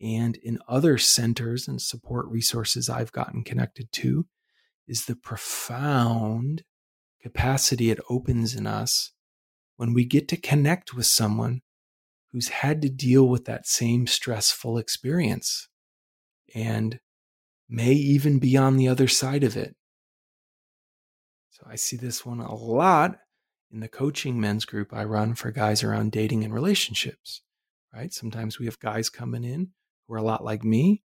and 0.01 0.35
in 0.37 0.57
other 0.67 0.97
centers 0.97 1.67
and 1.67 1.81
support 1.81 2.25
resources 2.27 2.89
I've 2.89 3.11
gotten 3.11 3.43
connected 3.43 3.91
to, 3.93 4.25
is 4.87 5.05
the 5.05 5.15
profound 5.15 6.63
capacity 7.21 7.91
it 7.91 7.99
opens 8.09 8.55
in 8.55 8.65
us 8.65 9.11
when 9.75 9.93
we 9.93 10.03
get 10.03 10.27
to 10.29 10.37
connect 10.37 10.93
with 10.93 11.05
someone 11.05 11.61
who's 12.31 12.49
had 12.49 12.81
to 12.81 12.89
deal 12.89 13.27
with 13.27 13.45
that 13.45 13.67
same 13.67 14.07
stressful 14.07 14.77
experience 14.77 15.67
and 16.53 16.99
may 17.67 17.91
even 17.91 18.39
be 18.39 18.57
on 18.57 18.77
the 18.77 18.87
other 18.87 19.07
side 19.07 19.43
of 19.43 19.55
it. 19.57 19.75
So 21.49 21.63
I 21.69 21.75
see 21.75 21.97
this 21.97 22.25
one 22.25 22.39
a 22.39 22.55
lot 22.55 23.17
in 23.71 23.79
the 23.79 23.87
coaching 23.87 24.39
men's 24.39 24.65
group 24.65 24.93
I 24.93 25.03
run 25.03 25.35
for 25.35 25.51
guys 25.51 25.83
around 25.83 26.11
dating 26.11 26.43
and 26.43 26.53
relationships, 26.53 27.41
right? 27.93 28.13
Sometimes 28.13 28.59
we 28.59 28.65
have 28.65 28.79
guys 28.79 29.09
coming 29.09 29.43
in 29.43 29.69
who 30.07 30.15
are 30.15 30.17
a 30.17 30.23
lot 30.23 30.43
like 30.43 30.63
me, 30.63 31.03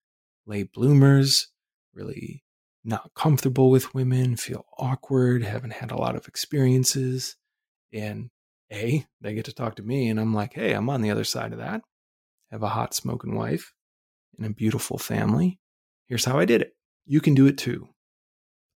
late 0.46 0.72
bloomers, 0.74 1.48
really 1.94 2.44
not 2.84 3.12
comfortable 3.16 3.70
with 3.70 3.94
women, 3.94 4.36
feel 4.36 4.66
awkward, 4.78 5.44
haven't 5.44 5.74
had 5.74 5.92
a 5.92 5.98
lot 5.98 6.16
of 6.16 6.28
experiences, 6.28 7.36
and 7.94 8.30
a, 8.72 9.06
they 9.20 9.34
get 9.34 9.46
to 9.46 9.54
talk 9.54 9.76
to 9.76 9.84
me, 9.84 10.10
and 10.10 10.20
I'm 10.20 10.34
like, 10.34 10.54
hey, 10.54 10.74
I'm 10.74 10.90
on 10.90 11.02
the 11.02 11.12
other 11.12 11.24
side 11.24 11.52
of 11.52 11.60
that. 11.60 11.82
Have 12.52 12.64
a 12.64 12.70
hot 12.70 12.94
smoking 12.94 13.36
wife 13.36 13.74
and 14.38 14.46
a 14.46 14.54
beautiful 14.54 14.98
family. 14.98 15.60
Here's 16.08 16.26
how 16.26 16.40
I 16.40 16.46
did 16.46 16.62
it. 16.62 16.74
You 17.06 17.22
can 17.22 17.34
do 17.34 17.48
it 17.48 17.58
too. 17.58 17.90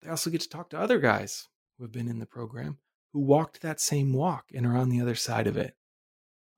they 0.02 0.10
also 0.10 0.30
get 0.30 0.40
to 0.42 0.48
talk 0.48 0.70
to 0.70 0.78
other 0.78 0.98
guys 0.98 1.48
who 1.76 1.84
have 1.84 1.92
been 1.92 2.08
in 2.08 2.18
the 2.18 2.26
program 2.26 2.78
who 3.12 3.20
walked 3.20 3.62
that 3.62 3.80
same 3.80 4.12
walk 4.12 4.46
and 4.52 4.66
are 4.66 4.76
on 4.76 4.88
the 4.88 5.00
other 5.00 5.14
side 5.14 5.46
of 5.46 5.56
it. 5.56 5.74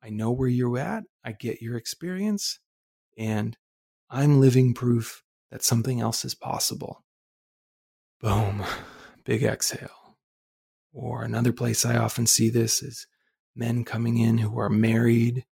I 0.02 0.08
know 0.08 0.32
where 0.32 0.48
you're 0.48 0.78
at, 0.78 1.04
I 1.22 1.32
get 1.32 1.60
your 1.60 1.76
experience, 1.76 2.58
and 3.18 3.56
I'm 4.08 4.40
living 4.40 4.72
proof 4.72 5.22
that 5.50 5.62
something 5.62 6.00
else 6.00 6.24
is 6.24 6.34
possible. 6.34 7.04
Boom, 8.20 8.64
big 9.24 9.42
exhale. 9.42 10.16
Or 10.92 11.22
another 11.22 11.52
place 11.52 11.84
I 11.84 11.96
often 11.96 12.26
see 12.26 12.48
this 12.48 12.82
is 12.82 13.06
men 13.56 13.84
coming 13.84 14.18
in 14.18 14.38
who 14.38 14.58
are 14.58 14.68
married 14.68 15.44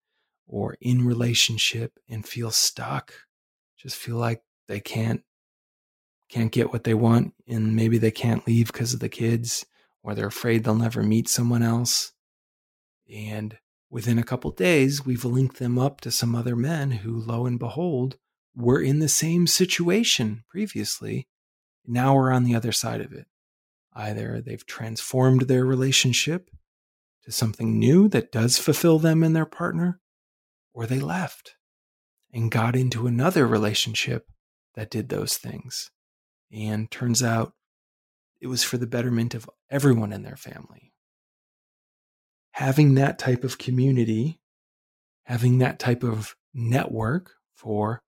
or 0.47 0.77
in 0.81 1.05
relationship 1.05 1.93
and 2.09 2.25
feel 2.25 2.51
stuck, 2.51 3.13
just 3.77 3.95
feel 3.95 4.17
like 4.17 4.43
they 4.67 4.79
can't 4.79 5.23
can't 6.29 6.51
get 6.51 6.71
what 6.71 6.83
they 6.83 6.95
want 6.95 7.33
and 7.47 7.75
maybe 7.75 7.99
they 7.99 8.09
can't 8.09 8.47
leave 8.47 8.67
because 8.67 8.93
of 8.93 8.99
the 8.99 9.09
kids 9.09 9.65
or 10.01 10.15
they're 10.15 10.27
afraid 10.27 10.63
they'll 10.63 10.73
never 10.73 11.03
meet 11.03 11.29
someone 11.29 11.61
else. 11.61 12.11
And 13.13 13.57
within 13.89 14.17
a 14.17 14.23
couple 14.23 14.49
days, 14.49 15.05
we've 15.05 15.25
linked 15.25 15.59
them 15.59 15.77
up 15.77 16.01
to 16.01 16.09
some 16.09 16.33
other 16.35 16.55
men 16.55 16.91
who, 16.91 17.19
lo 17.19 17.45
and 17.45 17.59
behold, 17.59 18.17
were 18.55 18.81
in 18.81 18.99
the 18.99 19.09
same 19.09 19.45
situation 19.45 20.43
previously. 20.49 21.27
Now 21.85 22.15
we're 22.15 22.31
on 22.31 22.43
the 22.43 22.55
other 22.55 22.71
side 22.71 23.01
of 23.01 23.13
it. 23.13 23.27
Either 23.93 24.41
they've 24.41 24.65
transformed 24.65 25.41
their 25.41 25.65
relationship 25.65 26.49
to 27.23 27.31
something 27.31 27.79
new 27.79 28.07
that 28.09 28.31
does 28.31 28.57
fulfill 28.57 28.99
them 28.99 29.23
and 29.23 29.35
their 29.35 29.45
partner, 29.45 29.99
or 30.73 30.85
they 30.85 30.99
left 30.99 31.55
and 32.33 32.51
got 32.51 32.75
into 32.75 33.07
another 33.07 33.47
relationship 33.47 34.27
that 34.75 34.89
did 34.89 35.09
those 35.09 35.37
things. 35.37 35.91
And 36.51 36.89
turns 36.91 37.23
out 37.23 37.53
it 38.41 38.47
was 38.47 38.63
for 38.63 38.77
the 38.77 38.87
betterment 38.87 39.33
of 39.33 39.49
everyone 39.69 40.11
in 40.11 40.23
their 40.23 40.35
family. 40.35 40.93
Having 42.51 42.95
that 42.95 43.17
type 43.17 43.43
of 43.43 43.57
community, 43.57 44.41
having 45.23 45.59
that 45.59 45.79
type 45.79 46.03
of 46.03 46.35
network 46.53 47.31
for 47.55 48.03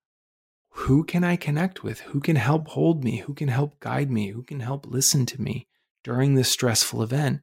who 0.69 1.06
can 1.06 1.23
I 1.23 1.38
connect 1.38 1.84
with? 1.84 2.01
Who 2.01 2.19
can 2.19 2.36
help 2.36 2.67
hold 2.67 3.04
me? 3.04 3.17
Who 3.19 3.34
can 3.34 3.47
help 3.47 3.80
guide 3.80 4.12
me? 4.12 4.32
Who 4.32 4.43
can 4.43 4.60
help 4.60 4.86
listen 4.86 5.25
to 5.28 5.41
me 5.41 5.67
during 6.04 6.36
this 6.36 6.49
stressful 6.49 7.01
event 7.01 7.41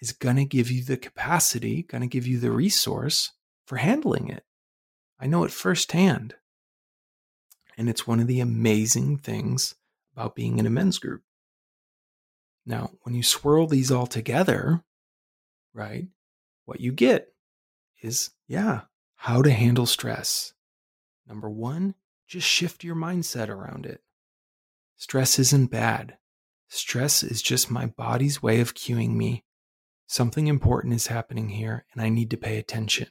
is 0.00 0.12
going 0.12 0.36
to 0.36 0.44
give 0.44 0.70
you 0.70 0.82
the 0.82 0.96
capacity, 0.96 1.82
going 1.82 2.02
to 2.02 2.06
give 2.06 2.26
you 2.26 2.38
the 2.38 2.50
resource 2.50 3.32
for 3.66 3.76
handling 3.76 4.28
it. 4.28 4.44
I 5.20 5.26
know 5.26 5.44
it 5.44 5.50
firsthand. 5.50 6.34
And 7.76 7.88
it's 7.88 8.06
one 8.06 8.20
of 8.20 8.26
the 8.26 8.40
amazing 8.40 9.18
things 9.18 9.74
about 10.14 10.34
being 10.34 10.58
in 10.58 10.66
a 10.66 10.70
men's 10.70 10.98
group. 10.98 11.22
Now, 12.66 12.90
when 13.02 13.14
you 13.14 13.22
swirl 13.22 13.66
these 13.66 13.90
all 13.90 14.06
together, 14.06 14.82
right, 15.72 16.08
what 16.64 16.80
you 16.80 16.92
get 16.92 17.32
is, 18.02 18.30
yeah, 18.46 18.82
how 19.16 19.42
to 19.42 19.50
handle 19.50 19.86
stress. 19.86 20.52
Number 21.26 21.48
one, 21.48 21.94
just 22.26 22.46
shift 22.46 22.84
your 22.84 22.96
mindset 22.96 23.48
around 23.48 23.86
it. 23.86 24.02
Stress 24.96 25.38
isn't 25.38 25.70
bad. 25.70 26.18
Stress 26.68 27.22
is 27.22 27.40
just 27.40 27.70
my 27.70 27.86
body's 27.86 28.42
way 28.42 28.60
of 28.60 28.74
cueing 28.74 29.14
me. 29.14 29.44
Something 30.10 30.46
important 30.46 30.94
is 30.94 31.08
happening 31.08 31.50
here, 31.50 31.84
and 31.92 32.00
I 32.00 32.08
need 32.08 32.30
to 32.30 32.38
pay 32.38 32.56
attention. 32.56 33.08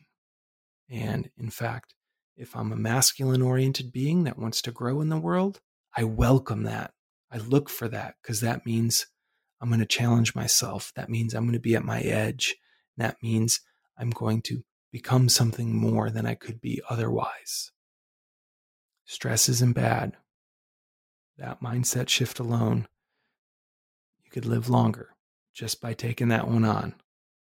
And 0.90 1.30
in 1.38 1.52
fact, 1.52 1.94
if 2.36 2.56
I'm 2.56 2.72
a 2.72 2.76
masculine 2.76 3.44
oriented 3.44 3.92
being 3.92 4.24
that 4.24 4.40
wants 4.40 4.64
to 4.64 4.72
grow 4.72 5.00
in 5.02 5.10
the 5.10 5.20
world, 5.20 5.62
I 5.96 6.06
welcome 6.06 6.64
that. 6.64 6.94
I 7.32 7.38
look 7.38 7.70
for 7.70 7.88
that 7.90 8.16
because 8.20 8.42
that 8.42 8.66
means 8.66 9.06
I'm 9.62 9.70
going 9.70 9.80
to 9.80 9.86
challenge 9.86 10.34
myself. 10.34 10.92
That 10.96 11.08
means 11.08 11.36
I'm 11.36 11.44
going 11.44 11.54
to 11.54 11.60
be 11.60 11.76
at 11.76 11.86
my 11.86 12.02
edge. 12.02 12.56
That 12.98 13.18
means 13.22 13.60
I'm 13.96 14.10
going 14.10 14.42
to 14.44 14.64
become 14.92 15.30
something 15.30 15.76
more 15.76 16.10
than 16.10 16.26
I 16.26 16.34
could 16.34 16.60
be 16.60 16.82
otherwise. 16.90 17.72
Stress 19.06 19.50
isn't 19.50 19.74
bad. 19.74 20.18
That 21.38 21.62
mindset 21.62 22.10
shift 22.10 22.40
alone, 22.40 22.88
you 24.24 24.32
could 24.32 24.48
live 24.48 24.68
longer 24.68 25.12
just 25.58 25.82
by 25.82 25.92
taking 25.92 26.28
that 26.28 26.48
one 26.48 26.64
on. 26.64 26.94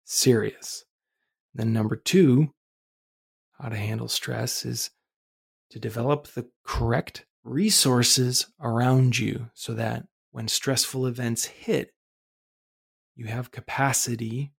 Serious. 0.05 0.85
Then, 1.55 1.73
number 1.73 1.97
two, 1.97 2.53
how 3.59 3.71
to 3.71 3.77
handle 3.77 4.09
stress 4.09 4.67
is 4.67 4.91
to 5.71 5.79
develop 5.79 6.27
the 6.27 6.47
correct 6.65 7.25
resources 7.45 8.47
around 8.61 9.19
you 9.19 9.49
so 9.55 9.73
that 9.73 10.05
when 10.33 10.49
stressful 10.49 11.07
events 11.07 11.47
hit, 11.47 11.93
you 13.17 13.27
have 13.27 13.51
capacity 13.51 14.53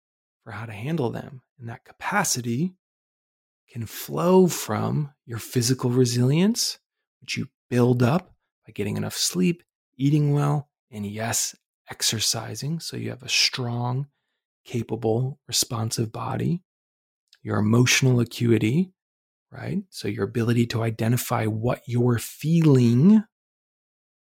for 0.43 0.53
how 0.53 0.65
to 0.65 0.73
handle 0.73 1.11
them. 1.11 1.43
And 1.59 1.69
that 1.69 1.85
capacity 1.85 2.77
can 3.69 3.85
flow 3.85 4.47
from 4.47 5.13
your 5.27 5.39
physical 5.39 5.91
resilience, 5.91 6.79
which 7.21 7.37
you 7.37 7.49
build 7.69 8.03
up 8.03 8.33
by 8.65 8.73
getting 8.73 8.97
enough 8.97 9.17
sleep, 9.17 9.63
eating 9.97 10.33
well, 10.33 10.71
and 10.91 11.05
yes, 11.05 11.55
exercising. 11.91 12.81
So 12.81 12.97
you 12.97 13.11
have 13.11 13.23
a 13.23 13.29
strong, 13.29 14.09
capable, 14.65 15.39
responsive 15.47 16.13
body. 16.13 16.63
Your 17.43 17.59
emotional 17.59 18.21
acuity, 18.21 18.93
right? 19.53 19.83
So 19.91 20.09
your 20.09 20.25
ability 20.25 20.67
to 20.69 20.83
identify 20.83 21.47
what 21.47 21.83
you're 21.87 22.19
feeling 22.19 23.23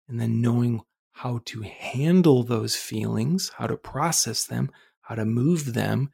and 0.07 0.19
then 0.19 0.41
knowing 0.41 0.81
how 1.11 1.41
to 1.45 1.61
handle 1.61 2.43
those 2.43 2.75
feelings, 2.75 3.51
how 3.57 3.67
to 3.67 3.77
process 3.77 4.45
them, 4.45 4.71
how 5.01 5.15
to 5.15 5.25
move 5.25 5.73
them, 5.73 6.09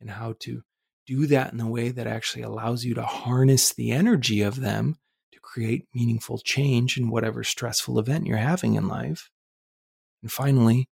and 0.00 0.10
how 0.10 0.34
to 0.40 0.62
do 1.06 1.26
that 1.26 1.52
in 1.52 1.60
a 1.60 1.68
way 1.68 1.88
that 1.88 2.06
actually 2.06 2.42
allows 2.42 2.84
you 2.84 2.94
to 2.94 3.02
harness 3.02 3.72
the 3.72 3.90
energy 3.90 4.40
of 4.40 4.60
them 4.60 4.96
to 5.32 5.40
create 5.40 5.88
meaningful 5.94 6.38
change 6.38 6.96
in 6.96 7.10
whatever 7.10 7.42
stressful 7.42 7.98
event 7.98 8.26
you're 8.26 8.36
having 8.36 8.74
in 8.74 8.86
life. 8.86 9.31
And 10.22 10.30
finally, 10.30 10.88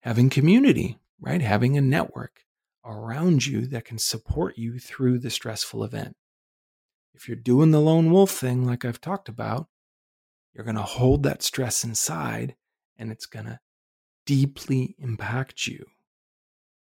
having 0.00 0.30
community, 0.30 0.98
right? 1.20 1.40
Having 1.40 1.76
a 1.76 1.80
network 1.80 2.40
around 2.84 3.46
you 3.46 3.66
that 3.66 3.86
can 3.86 3.98
support 3.98 4.58
you 4.58 4.78
through 4.78 5.18
the 5.18 5.30
stressful 5.30 5.82
event. 5.82 6.16
If 7.14 7.26
you're 7.28 7.36
doing 7.36 7.70
the 7.70 7.80
lone 7.80 8.10
wolf 8.10 8.30
thing, 8.30 8.66
like 8.66 8.84
I've 8.84 9.00
talked 9.00 9.28
about, 9.28 9.68
you're 10.52 10.64
going 10.64 10.76
to 10.76 10.82
hold 10.82 11.22
that 11.22 11.42
stress 11.42 11.84
inside 11.84 12.54
and 12.98 13.10
it's 13.10 13.26
going 13.26 13.46
to 13.46 13.60
deeply 14.26 14.94
impact 14.98 15.66
you. 15.66 15.86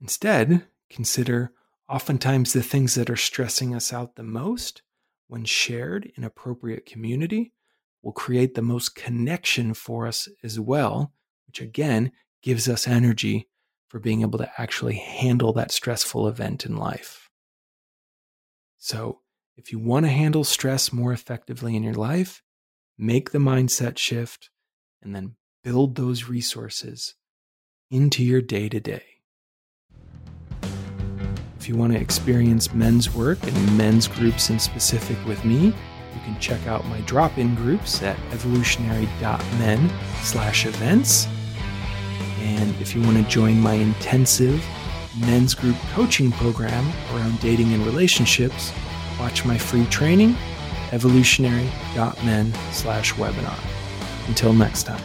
Instead, 0.00 0.66
consider 0.90 1.52
oftentimes 1.88 2.52
the 2.52 2.62
things 2.62 2.94
that 2.94 3.10
are 3.10 3.16
stressing 3.16 3.74
us 3.74 3.92
out 3.92 4.16
the 4.16 4.22
most, 4.22 4.82
when 5.28 5.44
shared 5.44 6.10
in 6.16 6.24
appropriate 6.24 6.86
community, 6.86 7.52
will 8.02 8.12
create 8.12 8.54
the 8.54 8.62
most 8.62 8.94
connection 8.94 9.74
for 9.74 10.06
us 10.06 10.28
as 10.42 10.60
well, 10.60 11.12
which 11.46 11.60
again 11.60 12.12
gives 12.42 12.68
us 12.68 12.86
energy 12.86 13.48
for 13.88 13.98
being 13.98 14.22
able 14.22 14.38
to 14.38 14.50
actually 14.58 14.96
handle 14.96 15.52
that 15.52 15.70
stressful 15.70 16.26
event 16.26 16.66
in 16.66 16.76
life. 16.76 17.30
So, 18.78 19.20
if 19.56 19.70
you 19.70 19.78
want 19.78 20.04
to 20.04 20.10
handle 20.10 20.42
stress 20.42 20.92
more 20.92 21.12
effectively 21.12 21.76
in 21.76 21.82
your 21.82 21.94
life, 21.94 22.42
make 22.98 23.30
the 23.30 23.38
mindset 23.38 23.98
shift 23.98 24.50
and 25.00 25.14
then 25.14 25.36
build 25.62 25.94
those 25.94 26.28
resources 26.28 27.14
into 27.90 28.24
your 28.24 28.42
day 28.42 28.68
to 28.68 28.80
day. 28.80 29.04
If 31.58 31.68
you 31.68 31.76
want 31.76 31.92
to 31.92 31.98
experience 31.98 32.74
men's 32.74 33.14
work 33.14 33.38
and 33.42 33.78
men's 33.78 34.06
groups 34.06 34.50
in 34.50 34.58
specific 34.58 35.16
with 35.24 35.42
me, 35.44 35.72
you 36.14 36.20
can 36.24 36.38
check 36.38 36.66
out 36.66 36.84
my 36.86 37.00
drop-in 37.00 37.54
groups 37.54 38.02
at 38.02 38.18
evolutionary.men 38.32 39.90
slash 40.22 40.66
events. 40.66 41.26
And 42.40 42.74
if 42.80 42.94
you 42.94 43.02
want 43.02 43.16
to 43.16 43.24
join 43.24 43.60
my 43.60 43.74
intensive 43.74 44.64
men's 45.20 45.54
group 45.54 45.76
coaching 45.92 46.32
program 46.32 46.92
around 47.12 47.40
dating 47.40 47.72
and 47.72 47.84
relationships, 47.86 48.72
Watch 49.18 49.44
my 49.44 49.56
free 49.56 49.86
training, 49.86 50.36
evolutionary.men 50.92 52.52
slash 52.72 53.12
webinar. 53.14 53.58
Until 54.28 54.52
next 54.52 54.84
time. 54.84 55.02